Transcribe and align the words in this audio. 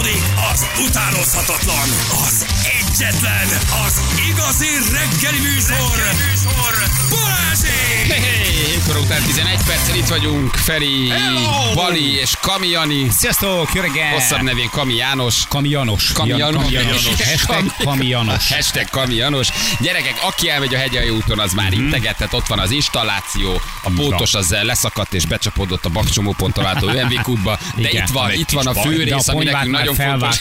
Folytatódik 0.00 0.22
az 0.52 0.66
utánozhatatlan, 0.86 1.88
az 2.26 2.59
egyetlen, 2.92 3.48
az 3.86 4.02
igazi 4.28 4.66
reggeli 4.92 5.38
műsor, 5.38 5.96
reggeli 5.96 6.30
műsor 6.30 6.74
Balázsék! 7.10 8.12
Hey, 8.12 8.20
hey, 8.20 9.02
után 9.02 9.22
11 9.22 9.58
perccel 9.66 9.96
itt 9.96 10.06
vagyunk, 10.06 10.54
Feri, 10.54 11.08
Hello! 11.08 11.74
Bali 11.74 12.14
és 12.14 12.32
Kami 12.40 12.68
Jani. 12.68 13.06
Sziasztok, 13.10 13.74
jó 13.74 13.80
reggel! 13.80 14.12
Hosszabb 14.12 14.42
nevén 14.42 14.68
Kami 14.70 14.94
János. 14.94 15.44
Kami 15.48 15.68
Janos. 15.68 16.12
Kami 16.12 16.36
Janos. 16.36 16.62
Kami 16.62 16.72
Janos. 16.72 17.06
Hashtag 17.06 17.72
Kami 17.84 18.06
Janos. 18.06 18.48
Hashtag 18.54 18.88
Kami 18.90 19.14
Janos. 19.14 19.48
Gyerekek, 19.80 20.14
aki 20.22 20.48
elmegy 20.48 20.74
a 20.74 20.78
hegyai 20.78 21.08
úton, 21.08 21.38
az 21.38 21.52
már 21.52 21.70
mhm. 21.70 21.82
integetett, 21.82 22.34
ott 22.34 22.46
van 22.46 22.58
az 22.58 22.70
installáció, 22.70 23.60
a 23.82 23.90
pótos 23.96 24.34
az 24.34 24.56
leszakadt 24.62 25.14
és 25.14 25.26
becsapódott 25.26 25.84
a 25.84 25.88
bakcsomóponton 25.88 26.66
átó 26.66 26.86
UMV 26.86 27.22
kútba, 27.22 27.58
de 27.76 27.88
Igen, 27.88 28.02
itt 28.02 28.10
van, 28.12 28.32
itt 28.32 28.50
van 28.50 28.66
a 28.66 28.74
főrész, 28.74 29.28
ami 29.28 29.44
nekünk 29.44 29.76
nagyon 29.76 29.94
fontos. 29.94 30.38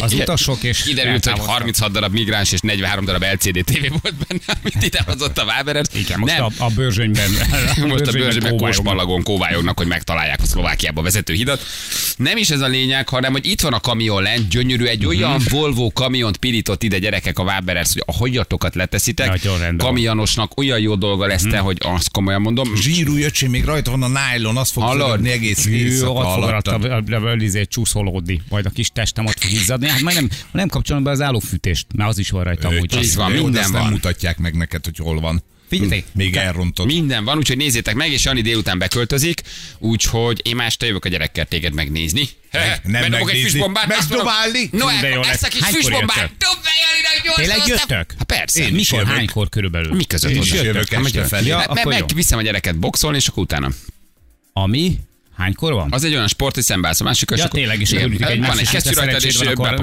Az 0.00 0.12
utasok 0.20 0.62
és 0.62 0.82
kiderült, 0.82 1.24
hogy 1.24 1.40
36 1.46 1.91
46 1.92 2.00
darab 2.00 2.12
migráns 2.12 2.52
és 2.52 2.60
43 2.60 3.04
darab 3.04 3.22
LCD 3.22 3.64
TV 3.64 3.88
volt 4.02 4.14
benne, 4.28 4.60
amit 4.62 4.82
idehozott 4.84 5.38
a 5.38 5.44
Váberes. 5.44 5.86
Igen, 5.94 6.18
most 6.18 6.36
nem. 6.36 6.44
a, 6.44 6.64
a 6.64 6.68
bőrzsönyben. 6.68 7.30
Most 7.86 8.06
a 8.06 8.12
bőrzsönyben 8.12 8.56
kósmalagon 8.56 9.22
kóvályognak, 9.22 9.78
hogy 9.78 9.86
megtalálják 9.86 10.40
a 10.42 10.46
Szlovákiába 10.46 11.02
vezető 11.02 11.32
hidat. 11.32 11.62
Nem 12.16 12.36
is 12.36 12.50
ez 12.50 12.60
a 12.60 12.66
lényeg, 12.66 13.08
hanem 13.08 13.32
hogy 13.32 13.46
itt 13.46 13.60
van 13.60 13.72
a 13.72 13.80
kamion 13.80 14.22
lent, 14.22 14.48
gyönyörű, 14.48 14.84
egy 14.84 15.06
olyan 15.06 15.40
Volvo 15.50 15.90
kamiont 15.90 16.36
pirított 16.36 16.82
ide 16.82 16.98
gyerekek 16.98 17.38
a 17.38 17.44
Váberes, 17.44 17.88
hogy 17.92 18.02
a 18.06 18.12
hagyatokat 18.12 18.74
leteszitek. 18.74 19.40
Kamionosnak 19.76 20.58
olyan 20.58 20.80
jó 20.80 20.94
dolga 20.94 21.26
lesz 21.26 21.42
te, 21.42 21.58
hogy 21.58 21.76
azt 21.80 22.10
komolyan 22.10 22.40
mondom. 22.40 22.76
Zsírú 22.76 23.16
öcsém, 23.16 23.50
még 23.50 23.64
rajta 23.64 23.90
van 23.90 24.02
a 24.02 24.08
nylon, 24.08 24.56
az 24.56 24.70
fog 24.70 24.82
Hallod? 24.82 25.26
egész 25.26 25.66
éjszaka 25.66 26.12
alatt. 26.12 26.68
Ott 26.68 26.82
fog 27.08 27.66
csúszolódni, 27.68 28.42
majd 28.48 28.66
a 28.66 28.70
kis 28.70 28.90
testem 28.92 29.26
a 29.26 29.30
fog 29.40 29.50
izzadni. 29.50 29.88
Hát 29.88 30.00
majd 30.00 30.16
nem, 30.16 30.28
nem 30.52 30.68
kapcsolom 30.68 31.02
be 31.02 31.10
az 31.10 31.20
állófűtét 31.20 31.71
állófűtést, 31.72 31.86
mert 31.96 32.10
az 32.10 32.18
is 32.18 32.30
van 32.30 32.44
rajta 32.44 32.68
amúgy. 32.68 32.94
Így 33.02 33.14
van, 33.14 33.32
minden 33.32 33.72
van. 33.72 33.82
nem 33.82 33.90
mutatják 33.90 34.38
meg 34.38 34.54
neked, 34.54 34.84
hogy 34.84 34.96
hol 34.96 35.20
van. 35.20 35.42
Figyelj, 35.68 36.04
Még 36.14 36.36
elrontott. 36.36 36.86
Minden 36.86 37.24
van, 37.24 37.36
úgyhogy 37.36 37.56
nézzétek 37.56 37.94
meg, 37.94 38.10
és 38.12 38.24
Jani 38.24 38.40
délután 38.40 38.78
beköltözik, 38.78 39.42
úgyhogy 39.78 40.40
én 40.44 40.56
más 40.56 40.76
te 40.76 40.86
jövök 40.86 41.04
a 41.04 41.08
gyerekkel 41.08 41.46
téged 41.46 41.74
megnézni. 41.74 42.28
nem 42.82 43.02
Bedobok 43.02 43.30
egy 43.30 43.40
füstbombát, 43.40 43.86
megdobálni. 43.86 44.68
No, 44.72 44.88
ezt 45.22 45.42
a 45.44 45.48
kis 45.48 45.64
füstbombát, 45.64 46.30
dob 46.38 46.62
be 46.62 46.70
Janinak 46.82 47.24
gyorsan. 47.24 47.44
Tényleg 47.44 47.66
jöttök? 47.66 48.14
Hát 48.18 48.26
persze. 48.26 48.62
Én 48.62 48.72
mikor, 48.72 48.98
jövök. 48.98 49.14
hánykor 49.14 49.48
körülbelül? 49.48 49.94
Mi 49.94 50.04
között 50.04 50.30
Én 50.30 50.42
is 50.42 50.52
jövök 50.52 50.92
este 50.92 51.24
felé. 51.24 51.46
Ja, 51.46 51.64
meg, 51.74 51.86
meg 51.86 52.04
viszem 52.14 52.38
a 52.38 52.42
gyereket 52.42 52.78
boxolni, 52.78 53.16
és 53.16 53.26
akkor 53.26 53.42
utána. 53.42 53.70
Ami? 54.52 54.98
Hánykor 55.36 55.72
van? 55.72 55.88
Az 55.90 56.04
egy 56.04 56.14
olyan 56.14 56.28
sport, 56.28 56.54
hogy 56.54 56.64
szembeállsz 56.64 57.00
a 57.00 57.04
másik, 57.04 57.30
Ja, 57.36 57.48
tényleg, 57.48 57.80
és 57.80 57.90
igen, 57.90 58.04
örülünk 58.04 58.46
van 58.46 58.58
egy 58.58 58.68
kesztyű 58.68 58.90
rajtad, 58.94 59.24
és 59.24 59.38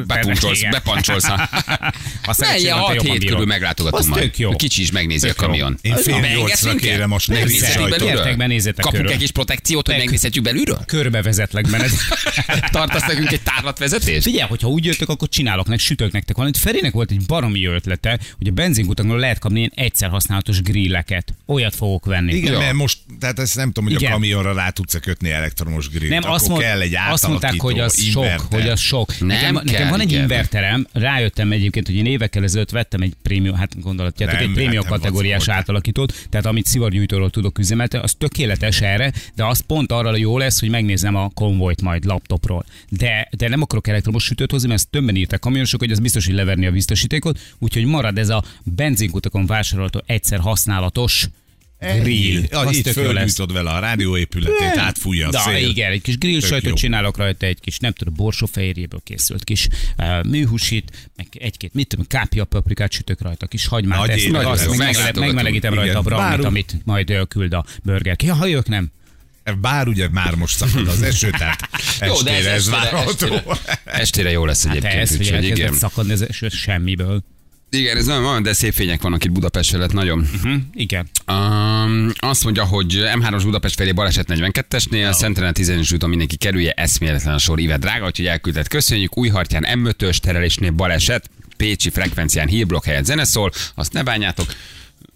bepuncsolsz, 0.07 0.61
bepancsolsz. 0.69 1.27
Ne, 1.27 2.33
szerencséd 2.33 2.63
ilyen 2.63 2.79
van, 2.79 2.85
te 2.85 2.93
6 2.93 2.95
jobban 2.95 3.11
hét 3.11 3.19
bírod. 3.19 3.33
körül 3.33 3.45
meglátogatunk 3.45 4.15
tök 4.15 4.37
jó. 4.37 4.55
Kicsi 4.55 4.81
is 4.81 4.91
megnézi 4.91 5.25
a 5.27 5.29
Tök 5.29 5.41
jó. 5.41 5.45
kamion. 5.47 5.77
Én 5.81 5.95
fél 5.95 6.19
nyolcra 6.19 6.75
kérem 6.75 7.09
most 7.09 7.29
belülről? 7.29 7.97
Gyertek, 7.97 8.37
benézzetek 8.37 8.85
Kapunk 8.85 9.09
egy 9.09 9.17
kis 9.17 9.31
protekciót, 9.31 9.85
hogy 9.85 9.95
Meg- 9.95 10.03
megnézhetjük 10.03 10.43
belülről? 10.43 10.83
Körbevezetlek 10.85 11.69
benned. 11.69 11.91
Tartasz 12.71 13.07
nekünk 13.07 13.31
egy 13.31 13.41
tárlatvezetést? 13.41 14.21
Figyelj, 14.23 14.47
hogyha 14.49 14.67
úgy 14.67 14.85
jöttök, 14.85 15.09
akkor 15.09 15.29
csinálok 15.29 15.67
nek, 15.67 15.79
sütök 15.79 16.11
nektek 16.11 16.35
valamit. 16.35 16.57
Ferének 16.57 16.91
volt 16.93 17.11
egy 17.11 17.25
baromi 17.25 17.59
jó 17.59 17.71
ötlete, 17.71 18.19
hogy 18.37 18.47
a 18.47 18.51
benzinkutakon 18.51 19.17
lehet 19.19 19.39
kapni 19.39 19.57
ilyen 19.59 19.71
egyszer 19.75 20.09
használatos 20.09 20.61
grilleket. 20.61 21.33
Olyat 21.45 21.75
fogok 21.75 22.05
venni. 22.05 22.33
Igen, 22.33 22.57
mert 22.57 22.73
most, 22.73 22.97
tehát 23.19 23.39
ezt 23.39 23.55
nem 23.55 23.71
tudom, 23.71 23.93
hogy 23.93 24.05
a 24.05 24.09
kamionra 24.09 24.53
rá 24.53 24.69
tudsz 24.69 24.97
kötni 24.99 25.31
elektromos 25.39 25.89
grillt. 25.89 26.09
Nem, 26.11 26.23
Akkor 26.23 26.35
azt, 26.35 26.47
mond, 26.47 26.61
kell 26.61 26.81
egy 26.81 26.95
azt 27.09 27.27
mondták, 27.27 27.61
hogy 27.61 27.79
az 27.79 28.01
sok, 28.03 28.23
inverter. 28.23 28.59
hogy 28.59 28.69
az 28.69 28.79
sok. 28.79 29.19
Nem 29.19 29.27
nekem, 29.27 29.53
kell, 29.53 29.63
nekem 29.63 29.89
van 29.89 29.99
egy 29.99 30.09
igen. 30.09 30.21
inverterem, 30.21 30.87
rájöttem 30.91 31.51
egyébként, 31.51 31.85
hogy 31.85 31.95
én 31.95 32.05
évekkel 32.05 32.43
ezelőtt 32.43 32.69
vettem 32.69 33.01
egy 33.01 33.13
prémium, 33.21 33.55
hát 33.55 33.81
gondolatjátok, 33.81 34.39
Nem, 34.39 34.49
egy 34.49 34.53
prémium 34.53 34.83
hát 34.83 34.91
kategóriás 34.91 35.45
volt. 35.45 35.57
átalakítót, 35.57 36.27
tehát 36.29 36.45
amit 36.45 36.65
szivargyújtóról 36.65 37.29
tudok 37.29 37.59
üzemeltetni, 37.59 38.05
az 38.05 38.15
tökéletes 38.17 38.81
erre, 38.81 39.11
de 39.35 39.45
az 39.45 39.59
pont 39.59 39.91
arra 39.91 40.15
jó 40.15 40.37
lesz, 40.37 40.59
hogy 40.59 40.69
megnézem 40.69 41.15
a 41.15 41.29
konvojt 41.33 41.81
majd 41.81 42.05
laptopról. 42.05 42.65
De, 42.89 43.29
de 43.37 43.47
nem 43.47 43.61
akarok 43.61 43.87
elektromos 43.87 44.23
sütőt 44.23 44.51
hozni, 44.51 44.67
mert 44.67 44.79
ezt 44.79 44.89
többen 44.89 45.15
írtak 45.15 45.39
kamionosok, 45.39 45.79
hogy 45.79 45.91
az 45.91 45.99
biztos, 45.99 46.25
hogy 46.25 46.35
leverni 46.35 46.65
a 46.65 46.71
biztosítékot, 46.71 47.39
úgyhogy 47.59 47.85
marad 47.85 48.17
ez 48.17 48.29
a 48.29 48.43
benzinkutakon 48.63 49.45
vásárolható 49.45 50.03
egyszer 50.05 50.39
használatos 50.39 51.27
grill. 51.79 52.43
Ja, 52.49 52.59
Az 52.59 52.81
lesz. 52.83 52.93
fölgyújtod 52.93 53.53
vele 53.53 53.69
a 53.69 53.79
rádióépületét, 53.79 54.77
átfújja 54.77 55.27
a 55.27 55.39
szél. 55.39 55.69
igen, 55.69 55.91
egy 55.91 56.01
kis 56.01 56.17
grill 56.17 56.39
Tök 56.39 56.49
sajtot 56.49 56.69
jó. 56.69 56.75
csinálok 56.75 57.17
rajta, 57.17 57.45
egy 57.45 57.59
kis, 57.59 57.77
nem 57.77 57.91
tudom, 57.91 58.13
borsófehérjéből 58.13 59.01
készült 59.03 59.43
kis 59.43 59.67
uh, 59.97 60.23
műhúsit, 60.25 61.09
meg 61.15 61.27
egy-két, 61.31 61.73
mit 61.73 61.87
tudom, 61.87 62.05
kápia 62.07 62.45
paprikát 62.45 62.91
sütök 62.91 63.21
rajta, 63.21 63.47
kis 63.47 63.67
hagymát, 63.67 63.99
Nagy 63.99 64.09
ezt, 64.09 64.29
meg, 64.29 64.45
azt, 64.45 64.77
meg, 64.77 65.15
megmelegítem 65.15 65.73
rajta 65.73 65.99
a 65.99 66.01
Bár- 66.01 66.43
amit 66.45 66.75
majd 66.83 67.09
ö, 67.09 67.23
küld 67.23 67.53
a 67.53 67.65
burger. 67.83 68.15
Ja, 68.23 68.33
ha 68.33 68.49
ők 68.49 68.67
nem. 68.67 68.91
Bár 69.61 69.87
ugye 69.87 70.09
már 70.09 70.35
most 70.35 70.55
szakad 70.55 70.87
az 70.87 71.01
eső, 71.01 71.29
tehát 71.29 71.69
Jó, 72.07 72.21
de 72.21 72.31
ez 72.31 72.45
estére 72.45 72.51
ez 72.53 72.67
estére, 72.67 72.79
várható. 72.91 73.35
estére, 73.35 73.79
estére 73.85 74.31
jó 74.31 74.45
lesz 74.45 74.65
Hát 74.65 74.75
egyébként, 74.75 75.01
ez, 75.01 75.17
hogy 75.17 75.43
igen. 75.43 75.73
szakadni 75.73 76.11
ez 76.11 76.21
eső 76.21 76.49
semmiből. 76.49 77.23
Igen, 77.71 77.97
ez 77.97 78.05
nagyon 78.05 78.23
van, 78.23 78.43
de 78.43 78.53
szép 78.53 78.73
fények 78.73 79.01
vannak 79.01 79.23
itt 79.23 79.31
Budapest 79.31 79.69
felett, 79.69 79.93
nagyon. 79.93 80.27
Hm? 80.43 80.55
Igen. 80.73 81.09
Um, 81.27 82.11
azt 82.15 82.43
mondja, 82.43 82.63
hogy 82.63 83.01
M3-os 83.15 83.41
Budapest 83.43 83.75
felé 83.75 83.91
baleset 83.91 84.27
42-esnél, 84.29 85.11
Szentelen 85.11 85.53
10 85.53 85.91
úton 85.93 86.09
mindenki 86.09 86.37
kerülje, 86.37 86.71
eszméletlen 86.71 87.33
a 87.33 87.37
sor, 87.37 87.59
Ive 87.59 87.77
drága, 87.77 88.05
úgyhogy 88.05 88.25
elküldett, 88.25 88.67
köszönjük. 88.67 89.17
Újhartyán 89.17 89.65
M5-ös 89.67 90.17
terelésnél 90.17 90.71
baleset, 90.71 91.29
Pécsi 91.57 91.89
frekvencián 91.89 92.47
hírblokk 92.47 92.85
helyett 92.85 93.05
zene 93.05 93.23
szól, 93.23 93.51
azt 93.75 93.93
ne 93.93 94.03
bánjátok. 94.03 94.53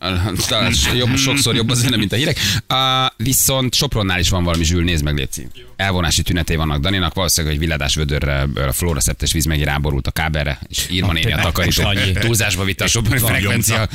Talán 0.47 0.73
jobb, 0.95 1.17
sokszor 1.17 1.55
jobb 1.55 1.69
a 1.69 1.73
zene, 1.73 1.97
mint 1.97 2.11
a 2.11 2.15
hírek. 2.15 2.39
Uh, 2.73 2.77
viszont 3.17 3.73
Sopronnál 3.73 4.19
is 4.19 4.29
van 4.29 4.43
valami 4.43 4.63
zsűl, 4.63 4.83
nézd 4.83 5.03
meg, 5.03 5.17
Léci. 5.17 5.47
Elvonási 5.75 6.21
tünetei 6.21 6.55
vannak 6.55 6.79
Daninak, 6.81 7.13
valószínűleg, 7.13 7.55
hogy 7.55 7.65
villadás 7.65 7.95
vödörre 7.95 8.47
a 8.67 8.71
fluoreszeptes 8.71 9.31
víz 9.33 9.45
megint 9.45 9.67
ráborult 9.67 10.07
a 10.07 10.11
kábelre, 10.11 10.59
és 10.67 10.87
írma 10.91 11.13
néni 11.13 11.31
a 11.31 11.37
takarító. 11.37 11.83
Túlzásba 12.19 12.63
vitte 12.63 12.83
a 12.93 13.01
Nagyon 13.01 13.19
frekvencia 13.29 13.87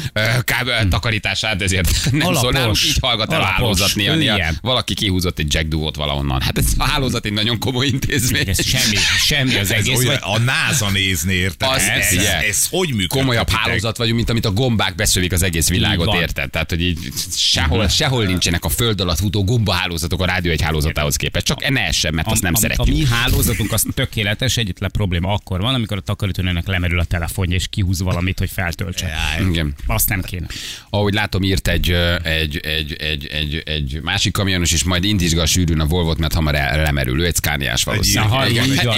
kábel 0.44 0.88
takarítását, 0.88 1.62
ezért 1.62 1.90
nem 2.10 2.20
Alapos. 2.20 2.38
szól 2.40 2.52
nálunk, 2.52 2.84
így 2.84 2.96
hallgat 3.00 3.32
el 3.32 3.40
a 3.40 3.42
Alapos. 3.42 3.56
hálózat 3.58 3.94
néha. 3.94 4.16
Igen. 4.16 4.58
Valaki 4.60 4.94
kihúzott 4.94 5.38
egy 5.38 5.54
jack 5.54 5.66
duót 5.68 5.96
valahonnan. 5.96 6.40
Hát 6.40 6.58
ez 6.58 6.66
a 6.78 6.84
hálózat 6.84 7.24
egy 7.24 7.32
nagyon 7.32 7.58
komoly 7.58 7.86
intézmény. 7.86 8.48
Ez 8.48 8.64
semmi, 8.66 8.96
semmi 9.24 9.54
az 9.54 9.72
Ez 9.72 9.78
egész. 9.78 9.98
olyan, 9.98 10.18
a 10.22 10.38
NASA 10.38 10.90
nézni, 10.90 11.34
érted? 11.34 11.68
Ez, 11.74 11.86
ez, 12.12 12.24
ez, 12.48 12.66
hogy 12.70 12.88
működik? 12.88 13.08
komolyabb 13.08 13.48
hálózat 13.50 13.96
vagyunk, 13.96 14.16
mint 14.16 14.30
amit 14.30 14.44
a 14.44 14.50
gombák 14.50 14.94
beszövik 14.94 15.32
az 15.32 15.42
egész 15.42 15.68
világot, 15.98 16.20
érted? 16.20 16.50
Tehát, 16.50 16.70
hogy 16.70 16.82
így 16.82 16.98
sehol, 17.36 17.88
sehol 17.88 18.24
nincsenek 18.24 18.64
a 18.64 18.68
föld 18.68 19.00
alatt 19.00 19.18
futó 19.18 19.44
gombahálózatok 19.44 20.22
a 20.22 20.26
rádió 20.26 20.52
egy 20.52 20.62
hálózatához 20.62 21.16
képest. 21.16 21.46
Csak 21.46 21.68
ne 21.68 21.80
essen, 21.80 22.14
mert 22.14 22.28
azt 22.30 22.42
nem 22.42 22.52
a, 22.54 22.56
a, 22.56 22.58
a 22.58 22.62
szeretjük. 22.62 22.96
mi 22.96 23.04
hálózatunk 23.04 23.72
az 23.72 23.84
tökéletes, 23.94 24.56
egyetlen 24.56 24.90
probléma 24.92 25.32
akkor 25.32 25.60
van, 25.60 25.74
amikor 25.74 25.96
a 25.96 26.00
takarítónőnek 26.00 26.66
lemerül 26.66 26.98
a 26.98 27.04
telefonja, 27.04 27.54
és 27.54 27.66
kihúz 27.70 28.02
valamit, 28.02 28.38
hogy 28.38 28.50
feltöltse. 28.50 29.12
Igen. 29.50 29.74
Azt 29.86 30.08
nem 30.08 30.22
kéne. 30.22 30.46
Ahogy 30.90 31.14
látom, 31.14 31.42
írt 31.42 31.68
egy, 31.68 31.90
egy, 32.22 32.56
egy, 32.56 32.92
egy, 32.92 33.26
egy, 33.26 33.62
egy 33.64 34.00
másik 34.02 34.32
kamionos, 34.32 34.72
is 34.72 34.84
majd 34.84 35.04
indítsga 35.04 35.42
a 35.42 35.46
sűrűn 35.46 35.80
a 35.80 35.86
Volvot, 35.86 36.18
mert 36.18 36.34
hamar 36.34 36.54
el- 36.54 36.82
lemerül. 36.82 37.20
Ő 37.20 37.26
egy 37.26 37.34
szkániás 37.34 37.84
valószínűleg. 37.84 38.30
Aha, 38.30 38.48
Igen, 38.48 38.64
így 38.64 38.84
van, 38.84 38.96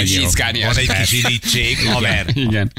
egy 0.76 0.92
kis 1.00 1.12
irítség, 1.12 1.78
haver. 1.86 2.26
Igen. 2.34 2.72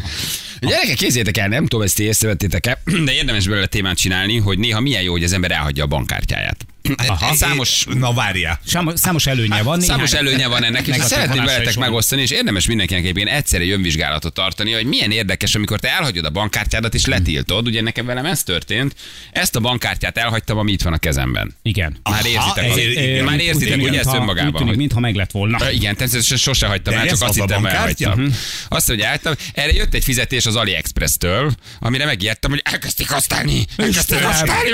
Gyerekek, 0.59 0.95
kézzétek 0.95 1.37
el, 1.37 1.47
nem 1.47 1.67
tudom, 1.67 1.85
ezt 1.85 1.99
észrevettétek-e, 1.99 2.81
de 3.05 3.13
érdemes 3.13 3.47
belőle 3.47 3.65
témát 3.65 3.97
csinálni, 4.01 4.38
hogy 4.38 4.59
néha 4.59 4.79
milyen 4.79 5.03
jó, 5.03 5.12
hogy 5.12 5.23
az 5.23 5.34
ember 5.34 5.51
elhagyja 5.51 5.84
a 5.84 5.88
bankkártyáját. 5.88 6.66
Aha. 7.07 7.33
Számos 7.35 7.85
Na 7.99 8.13
várjál. 8.13 8.59
Számos, 8.93 9.25
előnye 9.25 9.61
van. 9.61 9.79
Számos 9.81 10.13
előnye 10.13 10.47
van 10.47 10.63
ennek, 10.63 10.87
és 10.87 10.95
szeretném 10.95 11.45
veletek 11.45 11.75
megosztani, 11.77 12.21
és 12.21 12.31
érdemes 12.31 12.67
mindenkinek 12.67 13.03
egyébként 13.03 13.29
egyszerre 13.29 13.66
önvizsgálatot 13.66 14.33
tartani, 14.33 14.72
hogy 14.72 14.85
milyen 14.85 15.11
érdekes, 15.11 15.55
amikor 15.55 15.79
te 15.79 15.89
elhagyod 15.89 16.25
a 16.25 16.29
bankkártyádat 16.29 16.93
és 16.93 17.05
letiltod. 17.05 17.67
Ugye 17.67 17.81
nekem 17.81 18.05
velem 18.05 18.25
ez 18.25 18.43
történt. 18.43 18.95
Ezt 19.31 19.55
a 19.55 19.59
bankkártyát 19.59 20.17
elhagytam, 20.17 20.57
ami 20.57 20.72
itt 20.72 20.81
van 20.81 20.93
a 20.93 20.97
kezemben. 20.97 21.55
Igen. 21.61 21.97
Már 22.03 22.25
érzitek, 22.25 22.63
ez- 22.66 22.72
az- 22.72 22.78
igen, 22.78 23.23
már 23.23 23.39
érzitek, 23.39 23.81
ugye 23.81 23.99
ezt 23.99 24.13
önmagában. 24.13 24.51
Tűnik, 24.51 24.67
hogy- 24.67 24.77
mintha 24.77 24.99
meg 24.99 25.16
lett 25.16 25.31
volna. 25.31 25.72
Igen, 25.72 25.95
természetesen 25.95 26.37
sose 26.37 26.67
hagytam 26.67 26.93
el, 26.93 26.99
ez 27.07 27.19
csak 27.19 27.29
azt 27.29 27.39
hittem, 27.39 27.66
elhagytam. 27.66 28.25
Azt, 28.67 28.87
hogy 28.87 28.99
elhagytam. 28.99 29.34
Erre 29.53 29.72
jött 29.73 29.93
egy 29.93 30.03
fizetés 30.03 30.45
az 30.45 30.55
AliExpress-től, 30.55 31.51
amire 31.79 32.05
megijedtem, 32.05 32.51
hogy 32.51 32.61
elkezdték 32.63 33.09
használni. 33.09 33.66
Elkezdték 33.75 34.19
használni, 34.19 34.69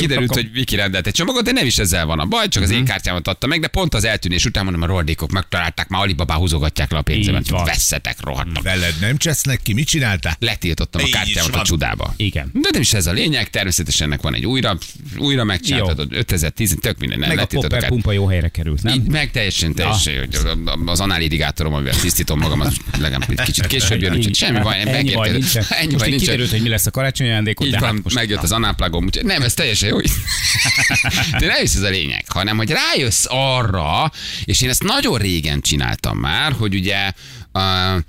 kiderült, 0.00 0.32
Csak 0.32 0.46
hogy 0.48 0.58
Viki 0.58 0.76
rendelt 0.76 1.06
egy 1.06 1.12
csomagot, 1.14 1.44
de 1.44 1.52
nem 1.52 1.66
is 1.66 1.78
ezzel 1.78 2.06
van 2.06 2.18
a 2.18 2.24
baj, 2.26 2.48
csak 2.48 2.62
az 2.62 2.68
Mhm. 2.68 2.78
én 2.78 2.84
kártyámat 2.84 3.28
adta 3.28 3.46
meg, 3.46 3.60
de 3.60 3.66
pont 3.68 3.94
az 3.94 4.04
eltűnés 4.04 4.44
után 4.44 4.64
mondom, 4.64 4.82
a 4.82 4.86
rohadékok 4.86 5.30
megtalálták, 5.30 5.88
már 5.88 6.00
Alibaba 6.02 6.34
húzogatják 6.34 6.90
le 6.90 6.98
a 6.98 7.02
pénzemet. 7.02 7.40
Így 7.40 7.50
van. 7.50 7.64
Vesszetek, 7.64 8.16
rohadtak. 8.20 8.62
Veled 8.62 8.94
nem 9.00 9.16
csesznek 9.16 9.60
ki, 9.62 9.72
mit 9.72 9.86
csináltál? 9.86 10.36
Letiltottam 10.38 11.02
a 11.02 11.06
Így 11.06 11.12
kártyámat 11.12 11.50
a 11.52 11.56
van. 11.56 11.64
csudába. 11.64 12.14
Igen. 12.16 12.50
De 12.52 12.68
nem 12.72 12.80
is 12.80 12.92
ez 12.92 13.06
a 13.06 13.12
lényeg, 13.12 13.50
természetesen 13.50 14.06
ennek 14.06 14.20
van 14.22 14.34
egy 14.34 14.46
újra, 14.46 14.78
újra 15.18 15.44
megcsináltatod, 15.44 16.12
5010, 16.12 16.76
tök 16.80 16.98
minden, 16.98 17.18
nem 17.18 17.28
Meg 17.28 17.38
a 17.38 17.46
popper 17.46 17.86
pumpa 17.88 18.12
jó 18.12 18.26
helyre 18.26 18.48
került, 18.48 18.82
nem? 18.82 18.94
Így, 18.94 19.08
meg 19.08 19.30
teljesen, 19.30 19.74
teljesen, 19.74 20.18
hogy 20.18 20.38
az 20.86 21.00
análirigátorom, 21.00 21.72
amivel 21.74 22.00
tisztítom 22.00 22.38
magam, 22.38 22.60
az 22.60 22.76
legalább 22.98 23.30
egy 23.30 23.40
kicsit 23.40 23.66
később 23.66 24.00
jön, 24.02 24.14
úgyhogy 24.16 24.34
semmi 24.36 24.60
baj, 24.60 24.80
Ennyi 24.80 25.12
baj 25.12 25.30
nincsen. 25.30 25.64
Ennyi 25.68 25.84
Most 25.92 25.98
baj 25.98 26.04
így 26.06 26.14
nincsen. 26.14 26.18
kiderült, 26.18 26.50
hogy 26.50 26.62
mi 26.62 26.68
lesz 26.68 26.86
a 26.86 26.90
karácsonyi 26.90 27.30
ajándékod, 27.30 27.66
Így 27.66 27.72
de 27.72 27.78
van, 27.78 27.94
hát 27.94 28.02
most 28.02 28.14
megjött 28.16 28.42
az 28.42 28.52
anáplagom, 28.52 29.04
úgyhogy 29.04 29.24
nem, 29.24 29.42
ez 29.42 29.54
teljesen 29.54 29.88
jó. 29.88 29.98
De 31.38 31.46
nem 31.46 31.62
is 31.62 31.74
ez 31.74 31.82
a 31.82 31.88
lényeg, 31.88 32.24
hanem 32.28 32.56
hogy 32.56 32.70
rájössz 32.70 33.24
arra, 33.28 34.12
és 34.44 34.60
én 34.60 34.68
ezt 34.68 34.82
nagyon 34.82 35.18
régen 35.18 35.60
csináltam 35.60 36.18
már, 36.18 36.52
hogy 36.52 36.74
ugye 36.74 37.12
uh, 37.52 38.02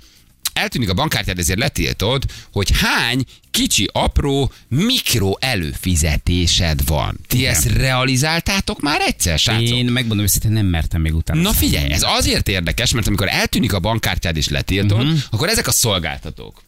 eltűnik 0.52 0.88
a 0.88 0.94
bankkártyád, 0.94 1.38
ezért 1.38 1.58
letiltod, 1.58 2.24
hogy 2.52 2.70
hány 2.80 3.24
kicsi, 3.50 3.88
apró, 3.92 4.52
mikro 4.68 5.32
előfizetésed 5.38 6.86
van. 6.86 7.18
Ti 7.26 7.38
Igen. 7.38 7.54
ezt 7.54 7.64
realizáltátok 7.64 8.80
már 8.80 9.00
egyszer, 9.00 9.38
srácok? 9.38 9.68
Én 9.68 9.84
megmondom 9.84 10.24
őszintén, 10.24 10.52
nem 10.52 10.66
mertem 10.66 11.00
még 11.00 11.14
utána. 11.14 11.40
Na 11.40 11.52
figyelj, 11.52 11.92
ez 11.92 12.02
azért 12.04 12.48
érdekes, 12.48 12.92
mert 12.92 13.06
amikor 13.06 13.28
eltűnik 13.28 13.72
a 13.72 13.80
bankkártyád 13.80 14.36
és 14.36 14.48
letiltod, 14.48 15.02
uh-huh. 15.02 15.18
akkor 15.30 15.48
ezek 15.48 15.66
a 15.66 15.72
szolgáltatók. 15.72 16.62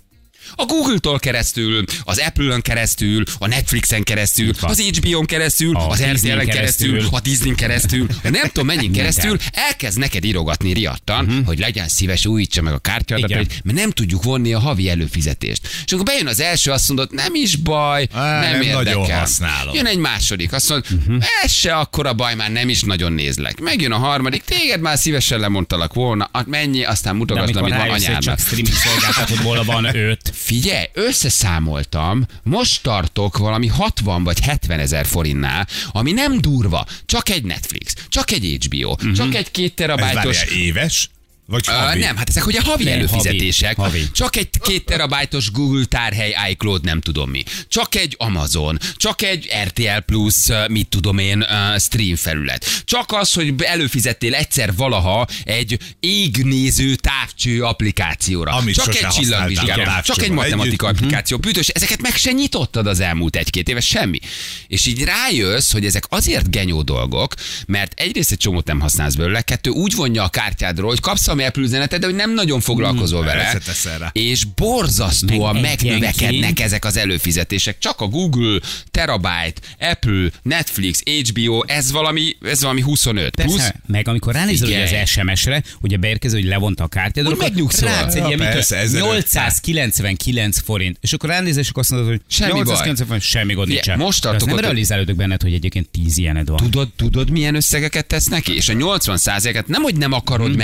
A 0.55 0.65
Google-tól 0.65 1.19
keresztül, 1.19 1.85
az 2.03 2.19
Apple-ön 2.19 2.61
keresztül, 2.61 3.23
a 3.39 3.47
Netflixen 3.47 4.03
keresztül, 4.03 4.53
az 4.61 4.81
HBO-n 4.81 5.25
keresztül, 5.25 5.77
A 5.77 5.89
az 5.89 6.03
RTL-en 6.03 6.47
keresztül, 6.47 7.07
a 7.11 7.21
Disney 7.21 7.55
keresztül, 7.55 8.07
a 8.25 8.29
nem 8.29 8.47
tudom 8.53 8.67
Minden. 8.67 8.93
keresztül, 8.93 9.37
elkezd 9.53 9.99
neked 9.99 10.25
írogatni 10.25 10.73
riadtan, 10.73 11.25
uh-huh. 11.25 11.47
hogy 11.47 11.59
legyen 11.59 11.89
szíves, 11.89 12.27
újítsa 12.27 12.63
meg 12.63 12.73
a 12.73 12.79
kártyádat, 12.79 13.31
mert 13.65 13.79
nem 13.79 13.91
tudjuk 13.91 14.23
vonni 14.23 14.53
a 14.53 14.59
havi 14.59 14.89
előfizetést. 14.89 15.69
És 15.87 15.93
akkor 15.93 16.05
bejön 16.05 16.27
az 16.27 16.41
első, 16.41 16.71
azt 16.71 16.89
mondod, 16.89 17.13
nem 17.13 17.35
is 17.35 17.57
baj, 17.57 18.09
Á, 18.13 18.41
nem, 18.41 18.51
nem 18.51 18.61
érdekel. 18.63 19.19
használom. 19.19 19.75
Jön 19.75 19.87
egy 19.87 19.99
második, 19.99 20.53
azt 20.53 20.69
mondod, 20.69 20.87
uh-huh. 20.99 21.25
ez 21.43 21.53
se 21.53 21.75
akkora 21.75 22.13
baj, 22.13 22.35
már 22.35 22.51
nem 22.51 22.69
is 22.69 22.83
nagyon 22.83 23.13
nézlek. 23.13 23.61
Megjön 23.61 23.93
a 23.93 23.99
harmadik, 23.99 24.43
téged 24.45 24.81
már 24.81 24.99
szívesen 24.99 25.39
lemondtalak 25.39 25.95
volna, 25.95 26.31
mennyi, 26.47 26.85
aztán 26.85 27.15
amikor 27.15 27.39
amit 27.39 27.55
van 27.55 27.73
anyádnak. 27.73 28.21
csak 28.23 28.39
streaming 28.39 28.75
szolgáltatóból 28.75 29.65
van 29.65 29.97
öt. 29.97 30.32
Figyelj, 30.43 30.85
összeszámoltam, 30.93 32.27
most 32.43 32.83
tartok 32.83 33.39
valami 33.39 33.67
60 33.67 34.25
vagy 34.25 34.41
70 34.41 34.79
ezer 34.79 35.07
forintnál, 35.07 35.67
ami 35.93 36.13
nem 36.13 36.41
durva, 36.41 36.87
csak 37.07 37.29
egy 37.29 37.45
Netflix, 37.45 37.95
csak 38.09 38.31
egy 38.31 38.59
HBO, 38.67 38.91
Mhm. 38.93 39.01
uh-huh. 39.01 39.13
csak 39.13 39.35
egy 39.35 39.51
két 39.51 39.69
Ez 39.71 39.75
terabájtos... 39.77 40.39
várjál, 40.39 40.57
éves? 40.59 41.11
Vagy 41.53 41.67
havi? 41.67 41.99
nem, 41.99 42.17
hát 42.17 42.29
ezek 42.29 42.47
ugye 42.47 42.61
havi 42.61 42.85
Nem, 42.85 42.93
előfizetések. 42.93 43.77
havi, 43.77 43.99
havi. 43.99 44.11
Csak 44.13 44.37
egy 44.37 44.49
két 44.61 44.85
terabájtos 44.85 45.51
Google 45.51 45.85
tárhely, 45.85 46.35
iCloud, 46.51 46.85
nem 46.85 47.01
tudom 47.01 47.31
mi. 47.31 47.43
Csak 47.69 47.95
egy 47.95 48.15
Amazon, 48.19 48.79
csak 48.97 49.23
egy 49.23 49.49
RTL 49.65 49.99
Plus, 50.07 50.35
mit 50.69 50.89
tudom 50.89 51.19
én, 51.19 51.47
stream 51.79 52.17
felület. 52.17 52.83
Csak 52.85 53.13
az, 53.13 53.33
hogy 53.33 53.55
előfizettél 53.59 54.35
egyszer 54.35 54.75
valaha 54.75 55.27
egy 55.45 55.79
égnéző 56.01 56.95
távcső 56.95 57.63
applikációra. 57.63 58.53
Amit 58.53 58.75
csak 58.75 58.95
egy 58.95 59.09
csillagvizsgáló, 59.09 59.83
csak 60.03 60.23
egy 60.23 60.31
matematika 60.31 60.89
együtt. 60.89 60.99
applikáció. 60.99 61.39
Büdös, 61.39 61.69
ezeket 61.69 62.03
meg 62.03 62.17
se 62.17 62.31
nyitottad 62.33 62.87
az 62.87 63.01
elmúlt 63.01 63.37
egy-két 63.37 63.69
éve, 63.69 63.81
semmi. 63.81 64.19
És 64.67 64.87
így 64.87 65.03
rájössz, 65.05 65.73
hogy 65.73 65.85
ezek 65.85 66.05
azért 66.09 66.51
genyó 66.51 66.83
dolgok, 66.83 67.35
mert 67.67 67.93
egyrészt 68.01 68.31
egy 68.31 68.39
csomót 68.39 68.67
nem 68.67 68.81
használsz 68.81 69.15
belőle, 69.15 69.43
kettő 69.43 69.71
úgy 69.71 69.95
vonja 69.95 70.23
a 70.23 70.29
kártyádról, 70.29 70.89
hogy 70.89 71.01
kapsz 71.01 71.29
a 71.43 71.47
Apple 71.47 71.63
üzenetet, 71.63 72.01
de 72.01 72.07
hogy 72.07 72.15
nem 72.15 72.35
nagyon 72.35 72.61
foglalkozol 72.61 73.25
vele. 73.25 73.59
teszel 73.65 73.99
rá. 73.99 74.11
És 74.13 74.45
borzasztóan 74.45 75.55
Meg 75.55 75.63
megnövekednek 75.63 76.61
ezek 76.61 76.85
az 76.85 76.97
előfizetések. 76.97 77.79
Csak 77.79 78.01
a 78.01 78.07
Google, 78.07 78.59
Terabyte, 78.91 79.61
Apple, 79.81 80.29
Netflix, 80.43 81.03
HBO, 81.29 81.63
ez 81.67 81.93
valami, 81.93 82.37
ez 82.43 82.61
valami 82.63 82.81
25 82.81 83.35
plusz. 83.37 83.55
Persze, 83.57 83.75
meg 83.87 84.09
amikor 84.09 84.33
ránézel 84.35 84.69
ugye 84.69 84.83
az 85.03 85.09
SMS-re, 85.09 85.63
ugye 85.81 85.97
beérkező, 85.97 86.39
hogy 86.39 86.49
levonta 86.49 86.85
a 86.85 86.89
kártyát, 86.89 87.27
Akkor 87.27 87.39
megnyugszol. 87.39 87.89
rátsz 87.89 88.15
egy 88.15 88.21
Ja, 88.21 88.27
ilyen, 88.27 88.39
mit 88.39 88.49
persze, 88.49 88.75
tudom, 88.77 88.95
1500. 88.95 89.61
899 89.65 90.59
forint. 90.61 90.97
És 91.01 91.13
akkor 91.13 91.29
ránézel, 91.29 91.61
és 91.61 91.69
akkor 91.69 91.83
azt 91.83 91.91
mondod, 91.91 92.09
hogy 92.09 92.21
Semmi 92.29 92.53
890 92.53 93.07
forint, 93.07 93.25
semmi 93.25 93.53
gond 93.55 93.69
nincsen. 93.69 93.99
most 93.99 94.23
tartok 94.23 94.49
nem 94.49 94.59
realizálódok 94.59 95.17
benned, 95.17 95.43
hogy 95.43 95.53
egyébként 95.55 95.89
10 95.89 96.17
ilyened 96.19 96.49
van. 96.49 96.57
Tudod, 96.57 96.89
tudod, 96.97 97.31
milyen 97.31 97.55
összegeket 97.55 98.07
tesz 98.07 98.27
neki? 98.27 98.55
És 98.57 98.69
a 98.69 98.73
80 98.73 99.19
et 99.43 99.69
nem, 99.69 99.83
hogy 99.83 99.95
nem 99.97 100.13
akarod 100.13 100.49
Mhm. 100.49 100.59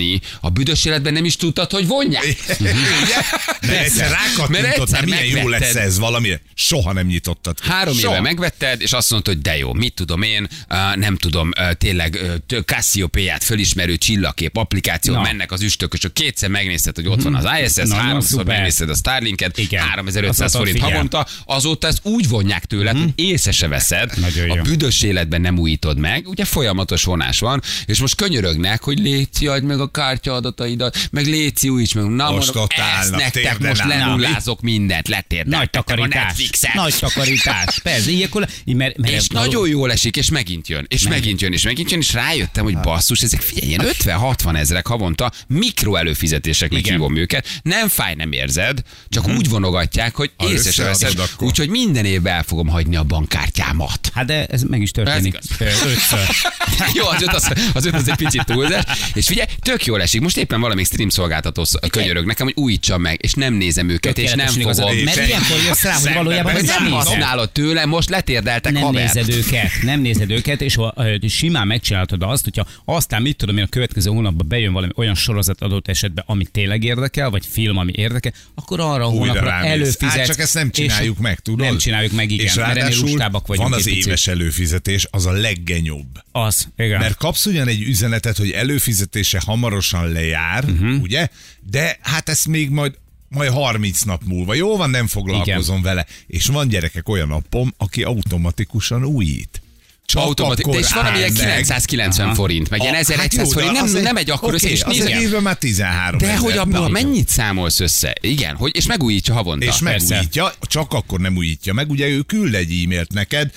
Megújítani, 0.00 0.20
a 0.40 0.50
büdös 0.50 0.84
életben 0.84 1.12
nem 1.12 1.24
is 1.24 1.36
tudtad, 1.36 1.70
hogy 1.70 1.86
vonják. 1.86 2.36
Mert 2.58 3.80
egyszer 3.84 4.08
Mert 4.08 4.20
rákattintott, 4.20 4.64
egyszer 4.66 4.88
mert 4.90 5.04
milyen 5.04 5.24
jó 5.24 5.32
megvetted. 5.48 5.74
lesz 5.74 5.84
ez 5.84 5.98
valami. 5.98 6.38
Soha 6.54 6.92
nem 6.92 7.06
nyitottad. 7.06 7.58
Három 7.62 7.94
Soha. 7.94 8.12
éve 8.12 8.22
megvetted, 8.22 8.80
és 8.80 8.92
azt 8.92 9.10
mondtad, 9.10 9.34
hogy 9.34 9.42
de 9.42 9.56
jó, 9.56 9.72
mit 9.72 9.94
tudom 9.94 10.22
én, 10.22 10.48
uh, 10.70 10.96
nem 10.96 11.16
tudom, 11.16 11.50
uh, 11.60 11.72
tényleg 11.72 12.18
uh, 12.52 12.58
Cassiopeia-t 12.64 13.44
fölismerő 13.44 13.96
csillagkép 13.96 14.56
applikáció, 14.56 15.14
Na. 15.14 15.20
mennek 15.20 15.52
az 15.52 15.62
üstökösök, 15.62 16.12
kétszer 16.12 16.48
megnézted, 16.48 16.94
hogy 16.94 17.06
ott 17.06 17.22
van 17.22 17.34
az 17.34 17.44
ISS, 17.64 17.74
Nagyon 17.76 17.96
háromszor 18.04 18.28
szuper. 18.28 18.46
megnézted 18.46 18.90
a 18.90 18.94
Starlinket, 18.94 19.58
Igen. 19.58 19.82
3500 19.88 20.40
Azóta 20.40 20.58
forint 20.58 20.76
figyel. 20.76 20.90
havonta, 20.92 21.26
azóta 21.46 21.86
ezt 21.86 22.00
úgy 22.02 22.28
vonják 22.28 22.64
tőled, 22.64 22.96
hogy 22.98 23.12
észre 23.14 23.50
se 23.52 23.68
veszed, 23.68 24.12
Nagyon 24.20 24.50
a 24.50 24.54
jó. 24.54 24.62
büdös 24.62 25.02
életben 25.02 25.40
nem 25.40 25.58
újítod 25.58 25.98
meg, 25.98 26.28
ugye 26.28 26.44
folyamatos 26.44 27.04
vonás 27.04 27.38
van, 27.38 27.62
és 27.86 27.98
most 27.98 28.14
könyörögnek, 28.14 28.82
hogy 28.82 28.98
léci, 28.98 29.46
adj 29.46 29.64
meg 29.66 29.80
a 29.80 29.89
kártya 29.90 30.34
adataidat, 30.34 31.08
meg 31.10 31.26
léci, 31.26 31.68
újíts 31.68 31.94
meg. 31.94 32.04
Na, 32.04 32.30
Most 32.30 32.54
mondom, 32.54 32.62
ott 32.62 32.84
ezt 33.00 33.10
nektek 33.10 33.58
most 33.58 33.84
lenullázok 33.84 34.60
mindent, 34.60 35.08
letérdeltek 35.08 35.58
Nagy 35.58 35.68
a 35.72 35.82
takarítás. 35.82 36.24
Netflixet. 36.24 36.74
Nagy 36.74 36.94
takarítás. 36.98 37.78
Persze, 37.78 38.10
ilyenkor, 38.10 38.48
mert, 38.64 38.96
mert 38.96 39.14
És 39.14 39.28
nagyon 39.28 39.68
jól 39.68 39.92
esik, 39.92 40.16
és 40.16 40.30
megint 40.30 40.68
jön, 40.68 40.86
és 40.88 41.08
megint 41.08 41.40
jön, 41.40 41.52
és 41.52 41.62
megint 41.62 41.90
jön, 41.90 42.00
és 42.00 42.12
rájöttem, 42.12 42.64
hogy 42.64 42.78
basszus, 42.78 43.20
ezek 43.20 43.40
figyelj, 43.40 43.68
ilyen 43.68 43.86
50-60 44.04 44.56
ezrek 44.56 44.86
havonta 44.86 45.32
mikro 45.46 45.94
előfizetéseknek 45.94 46.86
hívom 46.86 47.16
őket. 47.16 47.46
Nem 47.62 47.88
fáj, 47.88 48.14
nem 48.14 48.32
érzed, 48.32 48.82
csak 49.08 49.28
úgy 49.28 49.48
vonogatják, 49.48 50.14
hogy 50.14 50.30
észre 50.38 50.70
se 50.70 50.84
veszed. 50.84 51.20
Úgyhogy 51.38 51.68
minden 51.68 52.04
évben 52.04 52.34
el 52.34 52.42
fogom 52.42 52.68
hagyni 52.68 52.96
a 52.96 53.02
bankkártyámat. 53.02 54.10
Hát 54.14 54.26
de 54.26 54.46
ez 54.46 54.62
meg 54.62 54.82
is 54.82 54.90
történik. 54.90 55.38
Ötször. 55.58 56.28
Jó, 56.98 57.06
az 57.06 57.22
öt 57.22 57.32
az, 57.32 57.52
az, 57.74 57.86
öt 57.86 57.94
az 57.94 58.08
egy 58.08 58.16
picit 58.16 58.44
túlzás. 58.44 58.84
És 59.14 59.26
figyelj, 59.26 59.48
tök 59.60 59.79
jól 59.84 60.02
esik. 60.02 60.20
Most 60.20 60.36
éppen 60.36 60.60
valamelyik 60.60 60.88
stream 60.88 61.08
szolgáltató 61.08 61.64
sz- 61.64 61.90
könyörög 61.90 62.26
nekem, 62.26 62.46
hogy 62.46 62.54
újítsam 62.56 63.00
meg, 63.00 63.18
és 63.22 63.32
nem 63.32 63.54
nézem 63.54 63.88
őket, 63.88 64.18
és 64.18 64.32
nem 64.32 64.46
Tökéletesen 64.46 64.60
igazad. 64.60 64.88
fogom. 64.88 65.04
Mert 65.04 65.26
ilyenkor 65.26 65.56
jössz 65.66 65.82
rá, 65.82 65.92
hogy 65.94 66.12
valójában 66.14 66.52
nem 66.52 66.64
nem 66.82 66.92
használod 66.92 67.50
tőle, 67.50 67.84
most 67.84 68.08
letérdeltek 68.08 68.72
nem 68.72 68.82
haver. 68.82 69.02
nézed 69.14 69.28
őket, 69.28 69.70
nem 69.82 70.00
nézed 70.00 70.30
őket, 70.30 70.60
és 70.60 70.74
ha, 70.74 70.94
simán 71.28 71.66
megcsinálhatod 71.66 72.22
azt, 72.22 72.44
hogyha 72.44 72.66
aztán 72.84 73.22
mit 73.22 73.36
tudom 73.36 73.56
én, 73.56 73.64
a 73.64 73.66
következő 73.66 74.10
hónapban 74.10 74.48
bejön 74.48 74.72
valami 74.72 74.92
olyan 74.96 75.14
sorozat 75.14 75.60
adott 75.60 75.88
esetben, 75.88 76.24
ami 76.26 76.44
tényleg 76.44 76.84
érdekel, 76.84 77.30
vagy 77.30 77.46
film, 77.50 77.76
ami 77.76 77.92
érdekel, 77.94 78.32
akkor 78.54 78.80
arra 78.80 79.04
a 79.04 79.08
hónapra 79.08 79.44
rámész. 79.44 79.70
előfizetsz. 79.70 80.14
Hát 80.16 80.26
csak 80.26 80.38
ezt 80.38 80.54
nem 80.54 80.70
csináljuk 80.70 81.18
meg, 81.18 81.38
tudod? 81.40 81.66
Nem 81.66 81.78
csináljuk 81.78 82.12
meg, 82.12 82.30
igen. 82.30 82.46
És 82.46 82.56
ráadásul 82.56 83.18
van 83.46 83.72
az 83.72 83.86
éves 83.86 84.26
előfizetés, 84.26 85.06
az 85.10 85.26
a 85.26 85.32
leggenyóbb. 85.32 86.22
Az, 86.32 86.68
igen. 86.76 86.98
Mert 87.00 87.16
kapsz 87.16 87.46
ugyan 87.46 87.68
egy 87.68 87.82
üzenetet, 87.82 88.36
hogy 88.36 88.50
előfizetése 88.50 89.42
hamarosan 89.70 90.12
lejár, 90.12 90.64
uh-huh. 90.64 91.02
ugye? 91.02 91.28
De 91.70 91.98
hát 92.02 92.28
ezt 92.28 92.48
még 92.48 92.70
majd 92.70 92.94
majd 93.28 93.50
30 93.52 94.02
nap 94.02 94.22
múlva. 94.24 94.54
Jó 94.54 94.76
van, 94.76 94.90
nem 94.90 95.06
foglalkozom 95.06 95.78
Igen. 95.78 95.82
vele. 95.82 96.06
És 96.26 96.46
van 96.46 96.68
gyerekek 96.68 97.08
olyan 97.08 97.30
appom, 97.30 97.74
aki 97.76 98.02
automatikusan 98.02 99.04
újít. 99.04 99.62
Csak 100.06 100.22
Automatik, 100.22 100.64
de 100.64 100.70
akkor 100.70 100.82
és 100.82 100.92
van 100.92 101.04
áll 101.06 101.16
ilyen 101.16 101.32
meg. 101.32 101.42
990 101.42 102.26
Aha. 102.26 102.34
forint, 102.34 102.70
meg 102.70 102.80
ilyen 102.80 102.94
A- 102.94 102.96
1100 102.96 103.20
hát 103.20 103.34
jó, 103.34 103.44
forint, 103.44 103.72
nem, 103.72 103.96
egy- 103.96 104.02
nem 104.02 104.16
egy 104.16 104.30
akkor 104.30 104.54
oké, 104.54 104.54
össze, 104.54 104.68
és 104.68 104.82
az 104.82 104.96
nézd, 104.96 105.08
egy 105.08 105.22
évben 105.22 105.42
már 105.42 105.56
13 105.56 106.18
de 106.18 106.36
hogy 106.36 106.60
Na, 106.66 106.88
mennyit 106.88 107.28
számolsz 107.28 107.80
össze? 107.80 108.14
Igen, 108.20 108.56
hogy, 108.56 108.76
és 108.76 108.86
megújítja 108.86 109.34
havonta. 109.34 109.64
és 109.64 109.78
Persze. 109.78 110.08
megújítja, 110.08 110.52
csak 110.60 110.92
akkor 110.92 111.20
nem 111.20 111.36
újítja 111.36 111.72
meg, 111.72 111.90
ugye 111.90 112.06
ő 112.06 112.20
küld 112.20 112.54
egy 112.54 112.82
e-mailt 112.84 113.12
neked, 113.12 113.50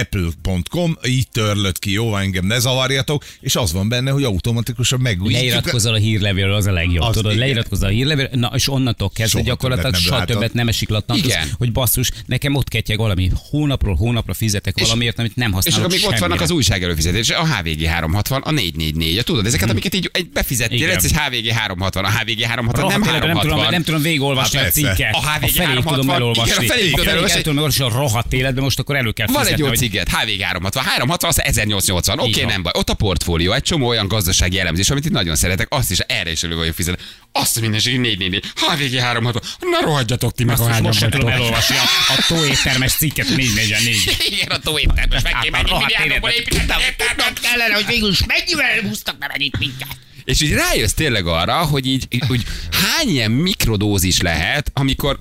apple.com, 0.00 0.96
így 1.06 1.28
törlött 1.32 1.78
ki, 1.78 1.92
jó, 1.92 2.16
engem 2.16 2.46
ne 2.46 2.58
zavarjatok, 2.58 3.24
és 3.40 3.56
az 3.56 3.72
van 3.72 3.88
benne, 3.88 4.10
hogy 4.10 4.24
automatikusan 4.24 5.00
megújítjuk. 5.00 5.42
Leiratkozol 5.48 5.94
a 5.94 5.96
hírlevélről, 5.96 6.54
az 6.54 6.66
a 6.66 6.72
legjobb, 6.72 7.02
Az 7.04 7.14
tudod, 7.14 7.32
igen. 7.32 7.44
leiratkozol 7.46 7.88
a 7.88 7.90
hírlevélről, 7.90 8.40
na 8.40 8.50
és 8.54 8.68
onnantól 8.68 9.08
kezdve 9.08 9.28
Soha 9.38 9.44
gyakorlatilag 9.44 9.92
többet 9.92 10.08
nem 10.10 10.18
soha 10.18 10.24
többet 10.26 10.52
nem 10.52 10.68
esik 10.68 10.88
lattantos, 10.88 11.26
Igen. 11.26 11.48
hogy 11.58 11.72
basszus, 11.72 12.10
nekem 12.26 12.54
ott 12.54 12.68
ketyeg 12.68 12.98
valami, 12.98 13.30
hónapról 13.50 13.94
hónapra 13.94 14.34
fizetek 14.34 14.76
És- 14.76 14.82
valamiért, 14.82 15.18
amit 15.18 15.36
nem 15.36 15.48
És 15.48 15.54
használok 15.54 15.84
akkor 15.84 15.98
még 15.98 16.06
ott 16.06 16.18
vannak 16.18 16.40
az 16.40 16.50
újság 16.50 16.82
előfizetés, 16.82 17.30
a 17.30 17.46
HVG 17.46 17.84
360, 17.84 18.40
a 18.42 18.50
444, 18.50 19.24
tudod, 19.24 19.46
ezeket, 19.46 19.70
amiket 19.70 19.94
így 19.94 20.10
egy 20.12 20.28
befizettél, 20.30 20.90
ez 20.90 21.04
egy 21.04 21.12
HVG 21.12 21.48
360, 21.52 22.04
a 22.04 22.08
HVG 22.10 22.42
360 22.42 22.82
Rohadt 22.82 23.04
nem 23.04 23.08
életben 23.14 23.28
nem 23.28 23.36
360. 23.36 23.56
tudom, 23.58 23.70
nem 23.70 23.82
tudom 23.82 24.02
végigolvasni 24.02 24.58
Hát 24.58 24.68
a 24.68 24.70
cikket. 24.70 25.14
A 25.14 25.18
HVG 25.18 25.48
felét 25.50 25.76
tudom 25.84 26.08
360, 26.08 26.14
elolvasni. 26.14 26.66
a 26.66 26.72
felét 26.72 26.92
a 26.92 27.36
tudom 27.36 27.58
elolvasni 27.58 27.84
a 27.84 27.88
rohadt 27.88 28.32
életben, 28.32 28.62
most 28.64 28.78
akkor 28.78 28.96
elő 28.96 29.10
kell 29.10 29.26
fizetni, 29.26 29.62
ciget, 29.80 30.08
HVG 30.08 30.40
360, 30.40 30.84
360 30.84 31.30
az 31.30 31.42
1880, 31.42 32.18
oké, 32.18 32.28
Így 32.28 32.34
okay, 32.34 32.46
nem 32.48 32.62
baj. 32.62 32.72
Ott 32.74 32.88
a 32.88 32.94
portfólió, 32.94 33.52
egy 33.52 33.62
csomó 33.62 33.86
olyan 33.86 34.08
gazdasági 34.08 34.58
elemzés, 34.58 34.90
amit 34.90 35.04
itt 35.04 35.12
nagyon 35.12 35.36
szeretek, 35.36 35.66
azt 35.70 35.90
is 35.90 35.98
erre 35.98 36.30
is 36.30 36.42
elő 36.42 36.56
vagyok 36.56 36.74
fizetni. 36.74 37.02
Azt 37.32 37.56
a 37.56 37.60
mindenségig 37.60 38.00
444, 38.00 38.44
HVG 38.54 38.98
360, 38.98 39.70
na 39.70 39.80
rohadjatok 39.80 40.32
ti 40.32 40.44
meg 40.44 40.54
Azt 40.54 40.62
a 40.62 40.68
most, 40.68 40.82
most 40.82 40.98
sem 40.98 41.10
tudom 41.10 41.28
elolvasni 41.28 41.76
a, 41.76 42.12
a 42.12 42.24
tóéttermes 42.28 42.92
cikket 42.92 43.28
444. 43.36 44.16
Igen, 44.30 44.48
a 44.48 44.58
tóéttermes, 44.58 45.22
meg 45.22 45.32
rohadt 45.32 45.68
milliárdokból 45.68 46.30
életet. 46.30 46.48
építettem. 46.48 47.34
kellene, 47.42 47.74
hogy 47.74 47.86
végül 47.86 48.10
is 48.10 48.24
mennyivel 48.26 48.80
húztak 48.88 49.18
be 49.18 49.26
mennyit 49.32 49.58
minket. 49.58 49.96
És 50.24 50.40
így 50.40 50.52
rájössz 50.52 50.92
tényleg 50.92 51.26
arra, 51.26 51.56
hogy 51.56 51.86
így, 51.86 52.06
hogy 52.26 52.44
hány 52.70 53.08
ilyen 53.08 53.30
mikrodózis 53.30 54.20
lehet, 54.20 54.70
amikor 54.74 55.20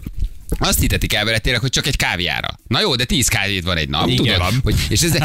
azt 0.58 0.79
hitetik 0.79 1.13
el 1.13 1.25
vele 1.25 1.38
tényleg, 1.39 1.62
hogy 1.62 1.70
csak 1.70 1.88
egy 1.88 1.96
kávéára. 1.96 2.60
Na 2.68 2.79
jó, 2.82 2.96
de 2.96 3.06
tíz 3.06 3.27
kávét 3.27 3.63
van 3.63 3.77
egy 3.77 3.89
nap, 3.89 4.08
Igen. 4.08 4.15
tudod? 4.18 4.53
Hogy, 4.63 4.75
és 4.89 5.01
ez, 5.01 5.18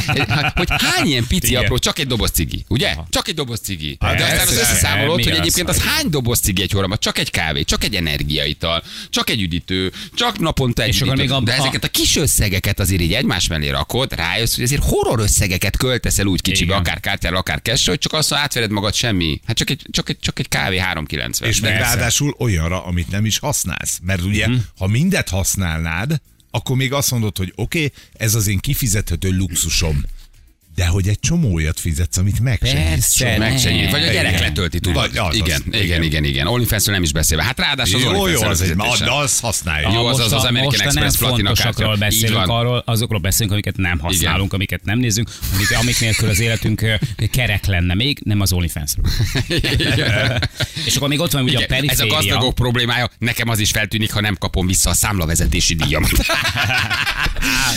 hogy 0.55 0.69
hány 0.69 1.07
ilyen 1.07 1.27
pici 1.27 1.47
Igen. 1.47 1.63
apró, 1.63 1.79
csak 1.79 1.99
egy 1.99 2.07
doboz 2.07 2.31
cigi, 2.31 2.65
ugye? 2.69 2.95
Csak 3.11 3.29
egy 3.29 3.35
doboz 3.35 3.61
cigi. 3.61 3.97
Hát 4.01 4.17
De 4.17 4.25
aztán 4.25 4.47
az 4.47 4.57
összeszámolod, 4.57 5.23
hogy 5.23 5.33
az, 5.33 5.39
egyébként 5.39 5.69
az 5.69 5.77
hogy- 5.77 5.87
hány 5.87 6.11
doboz 6.11 6.39
cigi 6.41 6.63
egy 6.63 6.77
óra, 6.77 6.97
csak 6.99 7.19
egy 7.19 7.31
kávé, 7.31 7.63
csak 7.63 7.85
egy 7.85 7.95
energiaital, 7.95 8.83
csak 9.11 9.31
egy 9.31 9.41
üdítő, 9.43 9.93
csak 10.15 10.39
naponta 10.39 10.83
egy 10.83 10.89
És 10.89 11.01
üdítő. 11.01 11.17
még 11.17 11.31
a- 11.31 11.41
De 11.41 11.53
ezeket 11.53 11.85
a 11.85 11.89
kis 11.89 12.17
összegeket 12.17 12.81
azért 12.81 13.01
így 13.01 13.13
egymás 13.13 13.47
mellé 13.47 13.69
rakod, 13.69 14.13
rájössz, 14.15 14.55
hogy 14.55 14.65
azért 14.65 14.83
horror 14.85 15.21
összegeket 15.21 15.77
költesz 15.77 16.19
el 16.19 16.27
úgy 16.27 16.41
kicsibe, 16.41 16.65
Igen. 16.73 16.79
akár 16.79 17.01
kártyára, 17.01 17.39
akár 17.39 17.61
cash 17.63 17.89
hogy 17.89 17.99
csak 17.99 18.13
azt 18.13 18.33
átvered 18.33 18.71
magad 18.71 18.95
semmi. 18.95 19.41
Hát 19.47 19.57
csak 19.57 19.71
egy, 19.71 19.83
csak 19.91 20.09
egy, 20.09 20.19
csak 20.21 20.39
egy 20.39 20.49
kávé 20.49 20.79
3,90. 20.79 21.47
És 21.47 21.61
meg 21.61 21.77
ráadásul 21.77 22.35
olyanra, 22.39 22.85
amit 22.85 23.11
nem 23.11 23.25
is 23.25 23.39
használsz. 23.39 23.99
Mert 24.03 24.23
ugye, 24.23 24.49
Mhm. 24.49 24.57
ha 24.79 24.87
mindet 25.15 25.33
használnád, 25.33 26.21
akkor 26.51 26.77
még 26.77 26.93
azt 26.93 27.11
mondod, 27.11 27.37
hogy 27.37 27.53
oké, 27.57 27.85
okay, 27.85 27.93
ez 28.13 28.35
az 28.35 28.47
én 28.47 28.59
kifizethető 28.59 29.31
luxusom. 29.31 30.05
De 30.75 30.87
hogy 30.87 31.09
egy 31.09 31.21
csomó 31.21 31.55
olyat 31.55 31.81
fizetsz, 31.81 32.17
amit 32.17 32.41
meg 32.41 32.59
se 32.63 32.73
Persze, 32.73 32.91
nyitsz 32.95 33.15
soha. 33.17 33.39
Meg 33.39 33.59
se 33.59 33.69
Ne. 33.69 33.75
nyílt. 33.75 33.91
Vagy 33.91 34.03
a 34.03 34.11
gyerek 34.13 34.31
Igen. 34.33 34.43
letölti, 34.43 34.81
tudod. 34.81 35.01
Vagy 35.03 35.17
az, 35.19 35.27
az. 35.29 35.35
igen, 35.37 35.63
igen, 35.67 35.83
igen, 35.83 36.03
igen, 36.03 36.25
igen. 36.25 36.47
OnlyFans-ről 36.47 36.95
nem 36.95 37.03
is 37.05 37.13
beszélve. 37.13 37.43
Hát 37.45 37.59
ráadásul 37.59 37.97
az 37.97 38.03
Jó, 38.03 38.11
jó, 38.13 38.23
OnlyFans 38.23 38.51
az 38.51 38.61
egy, 38.61 38.77
azt 39.09 39.41
használja. 39.41 39.91
Jó, 39.93 40.07
az- 40.07 40.19
most 40.19 40.33
az 40.33 40.45
a- 40.45 40.47
American 40.47 40.81
Express 40.87 41.17
platina 41.17 41.47
fontosakról 41.49 41.87
kártya. 41.89 42.05
Beszélünk 42.05 42.47
arról, 42.49 42.83
azokról 42.87 43.21
beszélünk, 43.21 43.53
amiket 43.53 43.77
nem 43.77 43.99
használunk, 43.99 44.53
amiket 44.53 44.85
nem 44.85 44.99
nézünk, 44.99 45.31
amik, 45.55 45.77
amik 45.81 46.01
nélkül 46.01 46.29
az 46.29 46.41
életünk 46.41 46.85
kerek 47.31 47.67
lenne 47.67 47.95
még, 47.95 48.19
nem 48.25 48.41
az 48.41 48.53
OnlyFans-ről. 48.53 49.05
És 50.87 50.97
akkor 50.97 51.09
még 51.09 51.21
ott 51.21 51.33
van 51.33 51.43
ugye 51.43 51.59
a 51.59 51.61
Igen, 51.63 51.73
ez 51.89 52.01
a 52.01 52.07
periféria. 52.07 52.15
gazdagok 52.15 52.55
problémája, 52.55 53.11
nekem 53.19 53.49
az 53.49 53.59
is 53.59 53.71
feltűnik, 53.71 54.13
ha 54.13 54.21
nem 54.21 54.37
kapom 54.39 54.67
vissza 54.67 54.91
a 54.91 54.95
számlavezetési 54.95 55.75
díjamat. 55.75 56.11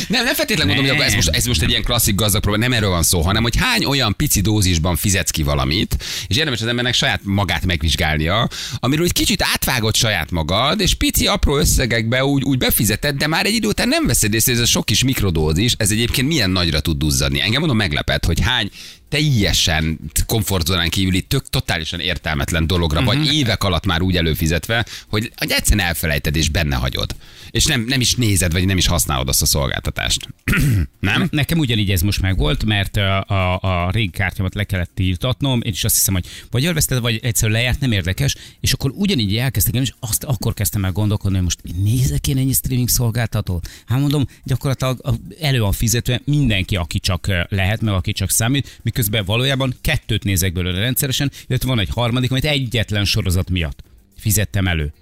nem, 0.08 0.24
nem 0.24 0.34
feltétlenül 0.36 0.76
mondom, 0.76 0.96
hogy 0.96 1.06
ez 1.06 1.14
most, 1.14 1.28
ez 1.30 1.46
most 1.46 1.62
egy 1.62 1.70
ilyen 1.70 1.84
klasszik 1.84 2.16
gazdag 2.16 2.42
probléma, 2.42 2.68
nem 2.68 2.78
erről 2.78 2.87
van 2.90 3.04
szó, 3.04 3.22
hanem 3.22 3.44
hogy 3.44 3.56
hány 3.56 3.86
olyan 3.86 4.16
pici 4.16 4.42
dózisban 4.42 4.96
fizetsz 4.96 5.30
ki 5.30 5.44
valamit, 5.44 5.98
és 6.28 6.38
érdemes 6.38 6.62
az 6.62 6.68
embernek 6.68 6.94
saját 6.94 7.22
magát 7.24 7.66
megvizsgálnia, 7.66 8.50
amiről 8.76 9.06
egy 9.06 9.14
kicsit 9.14 9.44
átvágod 9.54 9.96
saját 9.96 10.32
magad, 10.32 10.80
és 10.80 10.94
pici 10.94 11.28
apró 11.28 11.58
összegekbe 11.58 12.26
úgy, 12.26 12.44
úgy 12.44 12.58
befizeted, 12.58 13.16
de 13.16 13.28
már 13.28 13.46
egy 13.46 13.54
idő 13.54 13.68
után 13.68 13.88
nem 13.88 14.06
veszed 14.06 14.34
észre, 14.34 14.54
ez 14.54 14.60
a 14.60 14.66
sok 14.66 14.86
kis 14.86 15.04
mikrodózis, 15.04 15.74
ez 15.78 15.92
egyébként 15.92 16.28
milyen 16.28 16.50
nagyra 16.50 16.80
tud 16.80 16.98
duzzadni. 16.98 17.42
Engem 17.42 17.60
mondom 17.60 17.78
meglepet, 17.78 18.26
hogy 18.26 18.40
hány 18.40 18.70
teljesen 19.10 20.00
komfortzónán 20.26 20.90
kívüli, 20.90 21.22
tök 21.22 21.50
totálisan 21.50 22.00
értelmetlen 22.00 22.68
dologra, 22.68 23.00
uh-huh. 23.00 23.16
vagy 23.16 23.34
évek 23.34 23.64
alatt 23.64 23.86
már 23.86 24.02
úgy 24.02 24.18
előfizetve, 24.18 24.86
hogy, 25.10 25.32
hogy 25.36 25.52
egyszerűen 25.52 25.88
elfelejted 25.88 26.36
és 26.36 26.50
benne 26.50 26.76
hagyod. 26.76 27.16
És 27.52 27.66
nem, 27.66 27.86
nem 27.88 28.02
is 28.02 28.16
nézed, 28.16 28.52
vagy 28.52 28.66
nem 28.66 28.78
is 28.78 28.88
használod 28.88 29.28
azt 29.30 29.42
a 29.42 29.46
szolgáltatást. 29.46 30.28
nem? 31.00 31.28
Nekem 31.32 31.58
ugyanígy 31.58 31.92
ez 31.92 32.02
most 32.02 32.22
megvolt, 32.22 32.66
mert 32.66 32.98
a, 32.98 33.24
a, 33.28 33.60
a 33.62 33.92
régi 33.92 34.10
kártyámat 34.10 34.56
le 34.56 34.64
kellett 34.64 34.92
tiltatnom, 34.94 35.62
én 35.62 35.72
is 35.72 35.84
azt 35.84 35.96
hiszem, 35.96 36.14
hogy 36.14 36.26
vagy 36.52 36.66
elveszted, 36.66 37.00
vagy 37.00 37.20
egyszerűen 37.24 37.60
lejárt, 37.60 37.80
nem 37.80 37.92
érdekes, 37.92 38.36
és 38.60 38.74
akkor 38.74 38.92
ugyanígy 38.96 39.38
elkezdtek, 39.38 39.74
én 39.74 39.82
és 39.82 39.94
azt 40.00 40.24
akkor 40.24 40.54
kezdtem 40.54 40.86
el 40.86 40.92
gondolkodni, 40.92 41.36
hogy 41.36 41.46
most 41.46 41.62
nézek 41.84 42.28
én 42.28 42.38
ennyi 42.38 42.54
streaming 42.54 42.90
szolgáltatót. 42.90 43.70
Hát 43.86 44.00
mondom, 44.00 44.28
gyakorlatilag 44.44 45.20
elő 45.42 45.60
van 45.60 45.72
fizetve 45.72 46.22
mindenki, 46.26 46.76
aki 46.76 47.00
csak 47.00 47.28
eh, 47.28 47.44
lehet, 47.50 47.82
meg 47.82 47.94
aki 47.94 48.12
csak 48.12 48.30
számít, 48.30 48.80
miközben 48.84 49.26
valójában 49.26 49.76
kettőt 49.82 50.24
nézek 50.24 50.54
belőle 50.54 50.80
rendszeresen, 50.80 51.32
illetve 51.48 51.70
van 51.70 51.80
egy 51.80 51.90
harmadik, 51.90 52.32
amit 52.32 52.46
egyetlen 52.46 53.06
sorozat 53.06 53.50
miatt 53.50 53.84
fizettem 54.18 54.68
elő. 54.68 54.94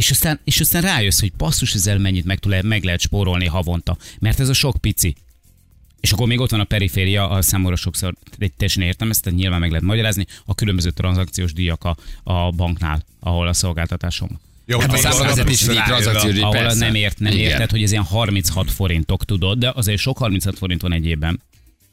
És 0.00 0.10
aztán, 0.10 0.40
és 0.44 0.60
aztán 0.60 0.82
rájössz, 0.82 1.20
hogy 1.20 1.32
basszus, 1.32 1.74
ezzel 1.74 1.98
mennyit 1.98 2.24
meg, 2.24 2.38
tud, 2.38 2.64
meg 2.64 2.84
lehet 2.84 3.00
spórolni 3.00 3.46
havonta. 3.46 3.96
Mert 4.18 4.40
ez 4.40 4.48
a 4.48 4.52
sok 4.52 4.76
pici. 4.80 5.14
És 6.00 6.12
akkor 6.12 6.26
még 6.26 6.40
ott 6.40 6.50
van 6.50 6.60
a 6.60 6.64
periféria, 6.64 7.28
a 7.28 7.42
számomra 7.42 7.76
sokszor 7.76 8.14
egy 8.38 8.52
teljesen 8.52 8.82
értem 8.82 9.10
ezt, 9.10 9.22
tehát 9.22 9.38
nyilván 9.38 9.60
meg 9.60 9.68
lehet 9.70 9.84
magyarázni, 9.84 10.26
a 10.44 10.54
különböző 10.54 10.90
tranzakciós 10.90 11.52
díjak 11.52 11.84
a, 11.84 11.96
a 12.22 12.50
banknál, 12.50 13.02
ahol 13.20 13.48
a 13.48 13.52
szolgáltatásom. 13.52 14.40
Jó, 14.66 14.78
Hát 14.78 14.92
a 14.92 14.92
rájön 14.92 15.20
a- 15.78 15.84
tranzakciós 15.84 16.32
díj, 16.32 16.42
Ahol 16.42 16.54
persze. 16.54 16.84
nem 16.84 16.94
ért, 16.94 17.18
nem 17.18 17.32
Igen. 17.32 17.44
érted, 17.50 17.70
hogy 17.70 17.82
ez 17.82 17.90
ilyen 17.90 18.02
36 18.04 18.70
forintok, 18.70 19.24
tudod, 19.24 19.58
de 19.58 19.72
azért 19.74 19.98
sok 19.98 20.18
36 20.18 20.58
forint 20.58 20.80
van 20.80 20.92
egy 20.92 21.06
évben. 21.06 21.40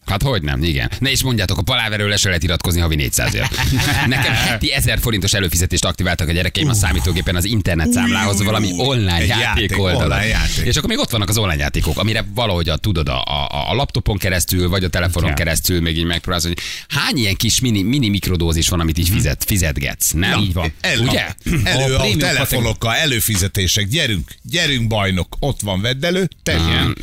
Hát 0.10 0.24
hogy 0.24 0.42
nem, 0.42 0.64
igen. 0.64 0.92
Ne 1.00 1.12
is 1.12 1.24
mondjátok, 1.24 1.58
a 1.58 1.62
paláverről 1.62 2.10
le 2.10 2.18
se 2.18 2.28
lehet 2.28 2.44
iratkozni 2.44 2.80
havi 2.80 2.96
400 2.96 3.34
ért. 3.34 3.56
Nekem 4.08 4.34
heti 4.34 4.74
1000 4.74 5.00
forintos 5.00 5.34
előfizetést 5.34 5.86
aktiváltak 5.86 6.28
a 6.28 6.32
gyerekeim 6.32 6.70
a 6.70 6.74
számítógépen 6.74 7.36
az 7.36 7.46
internet 7.46 7.92
számlához, 7.92 8.44
valami 8.44 8.72
online 8.78 9.16
egy 9.16 9.28
játék, 9.28 9.70
játék, 9.70 9.80
oldalon. 9.80 10.20
És 10.64 10.76
akkor 10.76 10.90
még 10.90 10.98
ott 10.98 11.10
vannak 11.10 11.30
az 11.30 11.38
online 11.38 11.62
játékok, 11.62 11.98
amire 11.98 12.26
valahogy 12.36 12.70
a, 12.70 12.78
tudod, 12.78 13.10
a, 13.10 13.24
a, 13.24 13.70
a 13.70 13.74
laptopon 13.74 14.18
keresztül, 14.18 14.70
vagy 14.70 14.84
a 14.84 14.90
telefonon 14.90 15.32
Igen. 15.32 15.36
keresztül 15.46 15.82
még 15.82 15.98
így 15.98 16.06
megpróbálsz, 16.06 16.44
hogy 16.44 16.58
hány 16.88 17.18
ilyen 17.18 17.36
kis 17.36 17.60
mini, 17.60 17.82
mini 17.82 18.10
mikrodózis 18.10 18.70
van, 18.70 18.80
amit 18.80 18.98
így 18.98 19.10
fizet, 19.10 19.44
fizetgetsz, 19.44 20.12
nem? 20.12 20.40
Így 20.40 20.54
van. 20.54 20.74
Elő, 20.82 21.02
Ugye? 21.02 21.26
elő 21.64 21.94
A 21.94 21.96
a, 21.96 22.00
prémium 22.00 22.20
telefonokkal, 22.20 22.96
előfizetések, 22.96 23.88
gyerünk, 23.88 24.36
gyerünk 24.44 24.88
bajnok, 24.88 25.36
ott 25.40 25.62
van, 25.62 25.82
vedd 25.82 26.06
elő, 26.06 26.30
te. 26.44 26.56
Um, 26.56 26.66
nem 26.68 26.94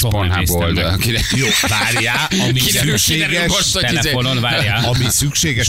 Pornhub, 0.00 0.46
Jó, 1.36 1.46
várjál, 1.68 2.28
ami 2.40 2.52
Kiderül, 2.52 2.96
kiderül 2.98 3.40
most, 3.46 3.62
szükséges, 3.62 3.72
hogy 3.72 3.82
Telefonon 4.00 4.40
várjál. 4.40 4.84
ami 4.84 5.04
szükséges, 5.08 5.68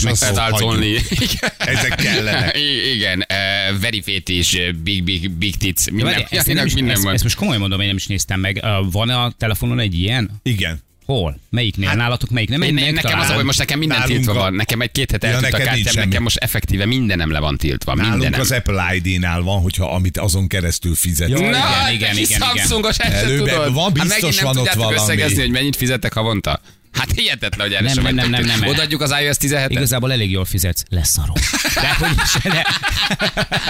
only. 0.62 0.92
hagyjuk. 1.08 1.30
Ezek 1.58 1.94
kellenek. 1.94 2.58
I- 2.58 2.94
Igen, 2.94 3.26
uh, 3.72 3.80
very 3.80 4.02
fit 4.02 4.28
és 4.28 4.52
uh, 4.54 4.72
big, 4.72 5.04
big, 5.04 5.30
big 5.30 5.56
tits. 5.56 5.84
De 5.84 5.92
Minden, 5.92 6.12
várj, 6.12 6.24
ezt, 6.36 6.46
nem 6.52 6.66
is, 6.66 6.74
minden 6.74 6.94
ezt, 6.94 7.02
van. 7.02 7.14
ezt, 7.14 7.22
most 7.22 7.36
komolyan 7.36 7.60
mondom, 7.60 7.80
én 7.80 7.86
nem 7.86 7.96
is 7.96 8.06
néztem 8.06 8.40
meg. 8.40 8.60
Uh, 8.62 8.92
Van 8.92 9.08
a 9.10 9.32
telefonon 9.38 9.78
egy 9.78 9.98
ilyen? 9.98 10.30
Igen. 10.42 10.84
Hol? 11.06 11.38
Melyiknél? 11.50 11.88
Hát, 11.88 11.96
Nálatok 11.96 12.30
melyik? 12.30 12.48
Nem, 12.48 12.62
Én, 12.62 12.74
melyik 12.74 12.88
én, 12.88 12.94
nekem 12.94 13.18
az, 13.20 13.30
hogy 13.30 13.44
most 13.44 13.58
nekem 13.58 13.78
minden 13.78 13.98
Nálunk 13.98 14.16
tiltva 14.16 14.40
a- 14.40 14.42
van. 14.42 14.54
Nekem 14.54 14.80
egy 14.80 14.92
két 14.92 15.10
hete 15.10 15.26
Ja, 15.28 15.32
eltűnt 15.34 15.52
a 15.54 15.56
kártyám, 15.56 16.04
nekem 16.04 16.22
most 16.22 16.36
effektíve 16.36 16.86
mindenem 16.86 17.30
le 17.30 17.38
van 17.38 17.56
tiltva. 17.56 17.94
Nálunk 17.94 18.12
Mindenem. 18.12 18.40
az 18.40 18.50
Apple 18.52 18.94
ID-nál 18.94 19.40
van, 19.40 19.60
hogyha 19.62 19.94
amit 19.94 20.18
azon 20.18 20.46
keresztül 20.48 20.94
fizet. 20.94 21.28
Jó, 21.28 21.36
Na, 21.36 21.42
igen, 21.46 21.60
hát 21.60 21.92
igen, 21.92 22.16
igen, 22.16 22.22
igen. 22.22 22.40
Samsungos, 22.40 22.96
ezt 22.98 23.10
se 23.10 23.16
Előbb 23.16 23.38
tudod. 23.48 23.72
van, 23.74 23.84
Hát 23.84 23.92
biztos 23.92 24.36
nem 24.36 24.44
van 24.44 24.56
ott 24.56 24.72
valami. 24.72 24.94
összegezni, 24.94 25.40
hogy 25.40 25.50
mennyit 25.50 25.76
fizettek 25.76 26.12
havonta. 26.12 26.60
Hát 26.96 27.12
hihetetlen, 27.14 27.66
hogy 27.66 27.76
erre 27.76 27.84
Nem, 27.84 27.94
sem 27.94 28.02
nem, 28.02 28.14
nem, 28.14 28.30
nem, 28.30 28.58
nem. 28.58 28.68
Odaadjuk 28.68 29.00
az 29.00 29.14
iOS 29.22 29.36
17-et? 29.40 29.66
Igazából 29.68 30.12
elég 30.12 30.30
jól 30.30 30.44
fizetsz. 30.44 30.82
Leszarom. 30.88 31.34
De 31.74 31.94
hogy 31.94 32.10
is, 32.24 32.42
de, 32.52 32.66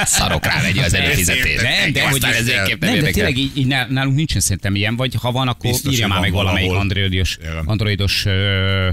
Szarok 0.05 0.45
rá 0.45 0.61
vegye 0.63 0.85
az 0.85 0.95
előfizetést. 0.95 1.63
nem, 1.63 1.93
de 1.93 2.09
hogy 2.09 2.25
ez 2.25 2.47
nem 2.47 2.65
nem, 2.81 2.99
de 3.01 3.11
tényleg 3.11 3.37
így, 3.39 3.51
így 3.55 3.67
nál- 3.67 3.89
nálunk 3.89 4.17
nincsen 4.17 4.41
szerintem 4.41 4.75
ilyen, 4.75 4.97
vagy 4.97 5.15
ha 5.21 5.31
van, 5.33 5.49
akkor 5.49 5.71
Biztos, 5.71 5.93
írja 5.93 6.07
már 6.09 6.21
meg 6.21 6.33
valamelyik 6.33 6.71
androidos, 6.71 7.39
androidos 7.65 8.25
ö, 8.27 8.89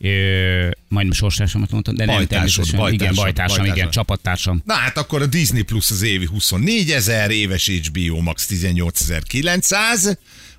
ö, 0.00 0.68
majdnem 0.88 1.14
sorstársamat 1.16 1.70
mondtam, 1.70 1.94
de 1.94 2.04
nem 2.04 2.14
Bajtársod, 2.14 2.64
természetesen. 2.64 2.92
igen, 2.94 3.14
bajtársam, 3.14 3.24
bajtársam, 3.56 3.76
igen, 3.76 3.90
csapattársam. 3.90 4.62
Na 4.64 4.74
hát 4.74 4.98
akkor 4.98 5.22
a 5.22 5.26
Disney 5.26 5.62
Plus 5.62 5.90
az 5.90 6.02
évi 6.02 6.26
24 6.26 6.90
ezer, 6.90 7.30
éves 7.30 7.68
HBO 7.68 8.20
Max 8.20 8.46
18.900. 8.50 10.16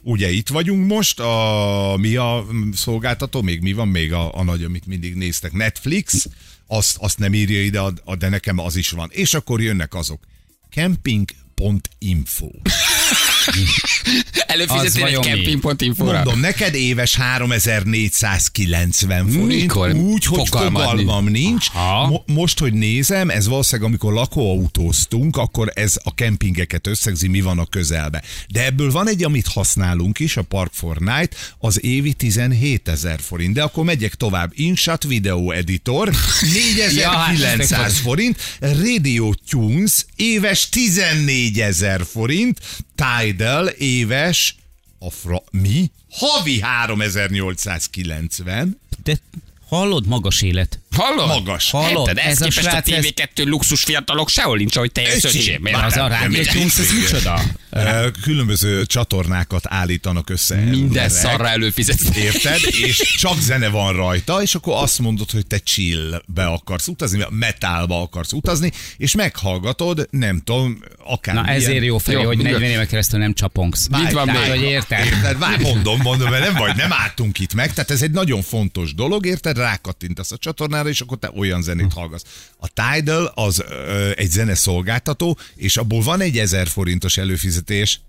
Ugye 0.08 0.32
itt 0.32 0.50
vagyunk 0.50 0.88
most, 0.88 1.20
a, 1.20 1.96
mi 2.00 2.16
a 2.16 2.46
szolgáltató, 2.74 3.42
még 3.42 3.62
mi 3.62 3.74
van 3.74 3.88
még 3.88 4.14
a, 4.14 4.38
a 4.38 4.44
nagy, 4.44 4.64
amit 4.64 4.86
mindig 4.86 5.16
néztek, 5.16 5.52
Netflix, 5.52 6.28
azt, 6.68 6.98
azt 7.00 7.18
nem 7.18 7.34
írja 7.34 7.64
ide, 7.64 7.82
de 8.18 8.30
nekem 8.30 8.60
az 8.60 8.76
is 8.76 8.90
van. 8.90 9.10
És 9.12 9.34
akkor 9.34 9.62
jönnek 9.62 9.94
azok. 9.94 10.24
Camping.info. 10.70 12.50
Előfizetél 14.48 15.06
egy 15.06 15.14
camping.info-ra? 15.14 16.14
Mondom, 16.14 16.40
neked 16.40 16.74
éves 16.74 17.16
3490 17.16 19.28
forint, 19.28 19.48
Mikor? 19.48 19.94
úgy, 19.94 20.26
hogy 20.26 20.48
fogalmam 20.48 21.28
nincs. 21.28 21.68
Mo- 22.10 22.24
most, 22.28 22.60
hogy 22.60 22.74
nézem, 22.74 23.30
ez 23.30 23.48
valószínűleg, 23.48 23.90
amikor 23.90 24.14
lakóautóztunk, 24.14 25.38
akkor 25.38 25.72
ez 25.74 25.94
a 26.04 26.14
kempingeket 26.14 26.88
összegzi, 26.88 27.28
mi 27.28 27.42
van 27.42 27.60
a 27.60 27.66
közelbe. 27.66 28.24
De 28.50 28.66
ebből 28.66 28.92
van 28.92 29.10
egy, 29.10 29.24
amit 29.24 29.48
használunk 29.48 30.20
is, 30.20 30.38
a 30.38 30.42
Park 30.42 30.72
for 30.74 30.98
Night, 30.98 31.56
az 31.60 31.84
évi 31.84 32.14
17 32.14 32.88
ezer 32.88 33.20
forint. 33.22 33.54
De 33.54 33.64
akkor 33.64 33.84
megyek 33.84 34.16
tovább. 34.16 34.52
InShot 34.54 35.04
Video 35.04 35.52
Editor, 35.52 36.08
Ja, 36.96 37.10
hát 37.10 37.32
4900 37.32 37.86
ezt 37.86 37.98
forint, 37.98 38.38
Radio 38.60 39.32
Tunes, 39.50 40.06
éves 40.16 40.70
14 40.70 41.60
ezer 41.60 42.02
forint, 42.12 42.60
Tidal, 42.96 43.74
éves 43.78 44.56
a 45.00 45.10
fra- 45.10 45.44
mi? 45.52 45.92
havi 46.10 46.60
3890, 46.60 48.78
De 49.04 49.18
hallod, 49.70 50.06
magas 50.06 50.42
élet. 50.42 50.80
Hallod? 50.96 51.28
Magas. 51.28 51.72
Hallod? 51.72 52.08
Érted? 52.08 52.18
Ez, 52.18 52.32
Ez 52.32 52.42
a 52.42 52.44
képest 52.44 52.68
a 52.68 52.76
ez- 52.92 53.06
TV2 53.06 53.46
luxus 53.46 53.84
fiatalok 53.84 54.30
sehol 54.30 54.58
nincs, 54.58 54.76
ahogy 54.76 54.92
te 54.92 55.02
jössz, 55.02 55.24
Öcsém, 55.24 55.62
Az 55.86 55.96
a 55.96 56.00
nem? 56.00 56.08
rádió 56.08 56.42
nem 56.42 56.54
Tunes, 56.54 56.78
ez 56.78 56.92
micsoda? 57.00 57.42
Különböző 58.22 58.86
csatornákat 58.86 59.64
állítanak 59.68 60.30
össze. 60.30 60.56
Minden 60.56 61.10
szarra 61.10 61.48
előfizetsz. 61.50 62.16
Érted? 62.18 62.60
És 62.82 63.16
csak 63.18 63.40
zene 63.40 63.68
van 63.70 63.94
rajta, 63.94 64.42
és 64.42 64.56
akkor 64.56 64.74
azt 64.84 65.00
mondod, 65.00 65.32
hogy 65.32 65.48
te 65.48 65.58
chillbe 65.58 66.46
akarsz 66.46 66.88
utazni, 66.88 67.18
vagy 67.18 67.28
metálba 67.32 68.02
akarsz 68.02 68.32
utazni, 68.32 68.72
és 68.98 69.16
meghallgatod, 69.16 70.08
nem 70.10 70.42
tudom, 70.44 70.80
akár 71.06 71.36
Na 71.36 71.46
ezért 71.46 71.84
jó 71.86 71.98
felé, 71.98 72.24
hogy 72.24 72.38
nyugodt. 72.38 72.52
40 72.54 72.70
éve 72.70 72.86
keresztül 72.86 73.20
nem 73.20 73.34
csapongsz. 73.34 73.88
Itt 74.06 74.12
van 74.12 74.28
még. 74.28 74.36
hogy 74.36 74.62
érted? 74.62 75.06
Érted? 75.06 75.38
Várj, 75.38 75.62
mondom, 75.64 76.00
mondom, 76.02 76.30
mert 76.30 76.44
nem 76.44 76.54
vagy, 76.54 76.76
nem 76.76 76.94
álltunk 76.94 77.40
itt 77.40 77.54
meg. 77.54 77.74
Tehát 77.74 77.92
ez 77.92 78.02
egy 78.02 78.12
nagyon 78.12 78.42
fontos 78.42 78.94
dolog, 78.94 79.26
érted? 79.26 79.58
Rákattintasz 79.58 80.32
a 80.32 80.38
csatornára, 80.38 80.85
és 80.90 81.02
akkor 81.02 81.18
te 81.18 81.32
olyan 81.36 81.62
zenét 81.62 81.94
hallgatsz. 81.94 82.24
A 82.60 82.68
Tidal 82.68 83.32
az 83.36 83.64
ö, 83.70 84.12
egy 84.16 84.32
zeneszolgáltató, 84.32 85.38
és 85.56 85.78
abból 85.78 86.02
van 86.02 86.22
egy 86.22 86.38
1000 86.38 86.68
forintos 86.68 87.18
előfizetés, 87.18 88.00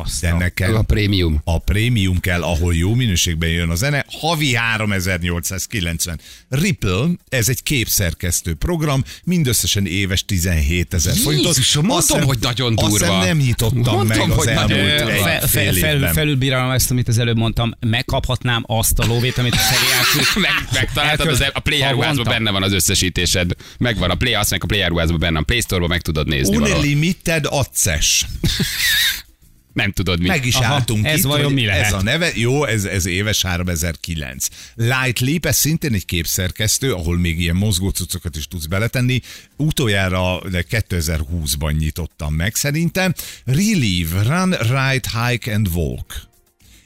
Azt 0.00 0.20
de 0.20 0.30
a- 0.30 0.38
nekem 0.38 0.74
A 0.74 0.82
prémium. 0.82 1.40
a 1.44 1.58
prémium 1.58 2.20
kell, 2.20 2.42
ahol 2.42 2.74
jó 2.74 2.94
minőségben 2.94 3.48
jön 3.48 3.68
a 3.70 3.74
zene, 3.74 4.04
havi 4.20 4.54
3890. 4.54 6.20
Ripple, 6.48 7.08
ez 7.28 7.48
egy 7.48 7.62
képszerkesztő 7.62 8.54
program, 8.54 9.04
mindösszesen 9.24 9.86
éves 9.86 10.24
17 10.24 10.94
ezer 10.94 11.14
forintot. 11.16 11.46
Jézusom, 11.56 11.90
Azt 11.90 12.08
mondom, 12.08 12.28
hiszem- 12.28 12.48
hogy 12.48 12.56
nagyon 12.56 12.74
Azt 12.76 12.88
durva. 12.90 13.06
hiszem 13.06 13.26
nem 13.26 13.36
nyitottam 13.46 13.94
Mondom, 13.94 14.06
meg 14.06 14.30
az 14.30 14.46
elmúlt 14.46 14.68
durva. 14.96 15.10
egy 15.10 15.20
Fe, 15.40 15.46
fél 15.46 15.72
fe, 15.72 15.78
fel, 15.80 15.94
évben. 15.94 16.12
felülbírálom 16.12 16.70
ezt, 16.70 16.90
amit 16.90 17.08
az 17.08 17.18
előbb 17.18 17.36
mondtam, 17.36 17.72
megkaphatnám 17.80 18.62
azt 18.66 18.98
a 18.98 19.06
lóvét, 19.06 19.38
amit 19.38 19.54
a 19.54 19.58
elküld. 19.98 20.26
Meg, 20.46 20.52
megtaláltad, 20.72 21.26
az, 21.26 21.44
a 21.52 21.60
Play 21.60 21.78
ruházban 21.78 22.06
Havonta. 22.06 22.30
benne 22.30 22.50
van 22.50 22.62
az 22.62 22.72
összesítésed. 22.72 23.50
Megvan 23.78 24.10
a 24.10 24.14
Play, 24.14 24.34
azt 24.34 24.50
meg 24.50 24.62
a 24.62 24.66
Play 24.66 24.88
ruházban 24.88 25.18
benne, 25.18 25.38
a 25.38 25.42
Play 25.42 25.60
Store-ban 25.60 25.88
meg 25.88 26.00
tudod 26.00 26.28
nézni. 26.28 26.56
Unlimited 26.56 27.46
access. 27.48 28.24
Nem 29.72 29.92
tudod 29.92 30.20
mi. 30.20 30.26
Meg 30.26 30.46
is 30.46 30.54
Aha, 30.54 30.74
álltunk 30.74 31.06
ez 31.06 31.18
itt, 31.18 31.24
vajon 31.24 31.52
mi 31.52 31.64
lehet? 31.64 31.84
Ez 31.84 31.92
a 31.92 32.02
neve, 32.02 32.30
jó, 32.34 32.64
ez, 32.64 32.84
ez 32.84 33.06
éves 33.06 33.42
3009. 33.42 34.46
Light 34.74 35.20
Leap, 35.20 35.46
ez 35.46 35.56
szintén 35.56 35.94
egy 35.94 36.04
képszerkesztő, 36.04 36.92
ahol 36.92 37.18
még 37.18 37.40
ilyen 37.40 37.56
mozgó 37.56 37.88
cuccokat 37.88 38.36
is 38.36 38.48
tudsz 38.48 38.66
beletenni. 38.66 39.20
Utoljára 39.56 40.40
de 40.50 40.64
2020-ban 40.70 41.78
nyitottam 41.78 42.34
meg 42.34 42.54
szerintem. 42.54 43.14
Relieve, 43.44 44.22
Run, 44.22 44.50
Ride, 44.50 45.28
Hike 45.28 45.54
and 45.54 45.68
Walk. 45.74 46.30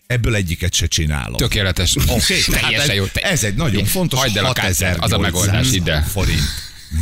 Ebből 0.06 0.34
egyiket 0.34 0.74
se 0.74 0.86
csinálom. 0.86 1.36
Tökéletes. 1.36 1.96
Oké, 2.08 2.40
tehát 2.50 2.60
Teljesen 2.60 2.90
ez, 2.90 2.96
jó. 2.96 3.04
Te- 3.04 3.20
ez 3.20 3.44
egy 3.44 3.54
nagyon 3.54 3.84
fontos 3.84 4.18
Hagyd 4.20 4.36
el 4.36 4.44
a 4.44 4.46
6000 4.46 4.64
kártyát, 4.64 5.04
az 5.04 5.12
a 5.12 5.18
megoldás, 5.18 5.70
hidd 5.70 5.90
el. 5.90 6.04
forint. 6.04 6.40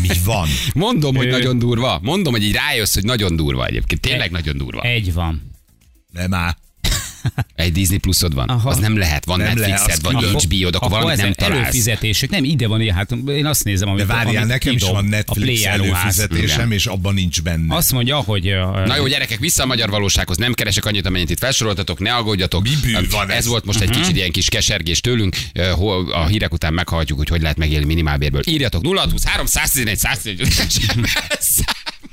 Mi 0.00 0.08
van? 0.24 0.48
Mondom, 0.74 1.16
hogy 1.16 1.28
nagyon 1.28 1.58
durva. 1.58 1.98
Mondom, 2.02 2.32
hogy 2.32 2.42
így 2.42 2.52
rájössz, 2.52 2.94
hogy 2.94 3.04
nagyon 3.04 3.36
durva 3.36 3.66
egyébként. 3.66 4.00
Tényleg 4.00 4.30
nagyon 4.30 4.56
durva. 4.56 4.82
Egy 4.82 5.12
van. 5.12 5.53
Nem 6.14 6.30
már. 6.30 6.56
Egy 7.54 7.72
Disney 7.72 7.98
pluszod 7.98 8.34
van. 8.34 8.48
Aha. 8.48 8.68
Az 8.68 8.78
nem 8.78 8.96
lehet. 8.98 9.24
Van 9.24 9.38
Nem 9.38 9.54
Netflixed, 9.54 10.02
van 10.02 10.16
külön. 10.16 10.34
HBO-d, 10.34 10.74
akkor 10.74 10.90
valamit 10.90 11.16
nem 11.16 11.32
találsz. 11.32 11.60
előfizetések, 11.62 12.30
nem 12.30 12.44
ide 12.44 12.66
van 12.66 12.80
ilyen, 12.80 12.94
hát 12.94 13.10
én 13.26 13.46
azt 13.46 13.64
nézem, 13.64 13.88
amit, 13.88 14.06
De 14.06 14.12
várjál, 14.12 14.36
amit 14.36 14.48
nekem 14.48 14.72
is 14.74 14.82
van 14.82 14.94
a 14.94 15.00
Netflix 15.00 15.64
áruház. 15.66 16.18
előfizetésem, 16.18 16.58
Igen. 16.60 16.72
és 16.72 16.86
abban 16.86 17.14
nincs 17.14 17.42
benne. 17.42 17.74
Azt 17.76 17.92
mondja, 17.92 18.16
hogy... 18.16 18.48
ö, 18.48 18.84
Na 18.86 18.96
jó, 18.96 19.06
gyerekek, 19.06 19.38
vissza 19.38 19.62
a 19.62 19.66
magyar 19.66 19.90
valósághoz. 19.90 20.36
Nem 20.36 20.52
keresek 20.52 20.84
annyit, 20.84 21.06
amennyit 21.06 21.30
itt 21.30 21.38
felsoroltatok, 21.38 21.98
ne 21.98 22.14
aggódjatok. 22.14 22.62
Mi 22.62 22.70
bűn 22.82 23.06
van 23.10 23.30
ez? 23.30 23.36
ez? 23.36 23.46
volt 23.46 23.64
most 23.64 23.80
egy 23.80 23.90
kicsit 23.90 24.16
ilyen 24.16 24.30
kis 24.30 24.48
kesergés 24.48 25.00
tőlünk. 25.00 25.36
Hol- 25.72 26.12
A 26.12 26.26
hírek 26.26 26.52
után 26.52 26.74
meghallgatjuk, 26.74 27.18
hogy 27.18 27.28
hogy 27.28 27.40
lehet 27.42 27.56
megélni 27.56 27.84
minimálbérből. 27.86 28.42
Írjatok 28.46 28.84
0623 28.86 29.46
111 29.46 29.98
111 29.98 30.48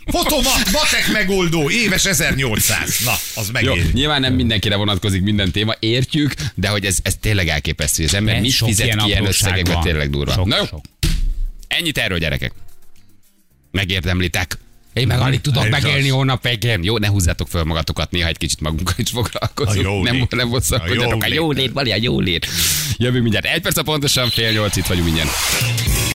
Fotomat, 0.06 0.72
matek 0.72 1.10
megoldó, 1.14 1.70
éves 1.70 2.06
1800. 2.06 3.00
Na, 3.06 3.12
az 3.12 3.46
Jó, 3.46 3.52
megéri. 3.52 3.90
nyilván 3.94 4.22
nem 4.22 4.34
mindenkire 4.34 4.76
vonatkozik 4.76 5.22
minden 5.22 5.52
téma, 5.52 5.74
értjük, 5.80 6.34
de 6.56 6.68
hogy 6.68 6.86
ez, 6.86 6.98
ez 7.04 7.16
tényleg 7.22 7.48
elképesztő. 7.48 8.04
Az 8.04 8.14
ember 8.14 8.40
mit 8.42 8.54
fizet 8.54 8.86
ilyen 8.86 8.98
ki 8.98 9.08
ilyen 9.08 9.26
összegekbe, 9.26 9.80
tényleg 9.84 10.10
durva. 10.10 10.32
Sok, 10.32 10.46
Na 10.46 10.58
jó, 10.58 10.66
sok. 10.66 10.82
ennyit 11.68 11.98
erről, 11.98 12.18
gyerekek. 12.18 12.52
Megérdemlitek. 13.72 14.58
Én 14.94 15.08
meg 15.08 15.20
alig 15.20 15.42
tudok 15.42 15.64
Ez 15.64 15.70
megélni 15.70 16.10
az. 16.10 16.16
hónap 16.16 16.44
végén. 16.44 16.84
Jó, 16.84 16.98
ne 16.98 17.08
húzzátok 17.08 17.48
föl 17.48 17.64
magatokat, 17.64 18.12
néha 18.12 18.28
egy 18.28 18.38
kicsit 18.38 18.60
magunkkal 18.60 18.94
is 18.98 19.12
A 19.12 19.14
foglalkozunk. 19.14 19.82
jó 19.86 20.04
Nem, 20.04 20.28
nem 20.30 20.50
bosszankodjatok. 20.50 21.24
A 21.24 21.28
jó 21.28 21.32
A 21.32 21.34
jó 21.34 21.52
lét, 21.52 21.74
Maria, 21.74 21.96
jó 22.00 22.20
lét. 22.20 22.48
Jövünk 22.98 23.22
mindjárt. 23.22 23.46
Egy 23.46 23.62
perc 23.62 23.78
a 23.78 23.84
pontosan, 23.84 24.30
fél 24.30 24.52
nyolc, 24.52 24.76
itt 24.76 24.86
vagyunk 24.86 25.06
mindjárt. 25.06 25.30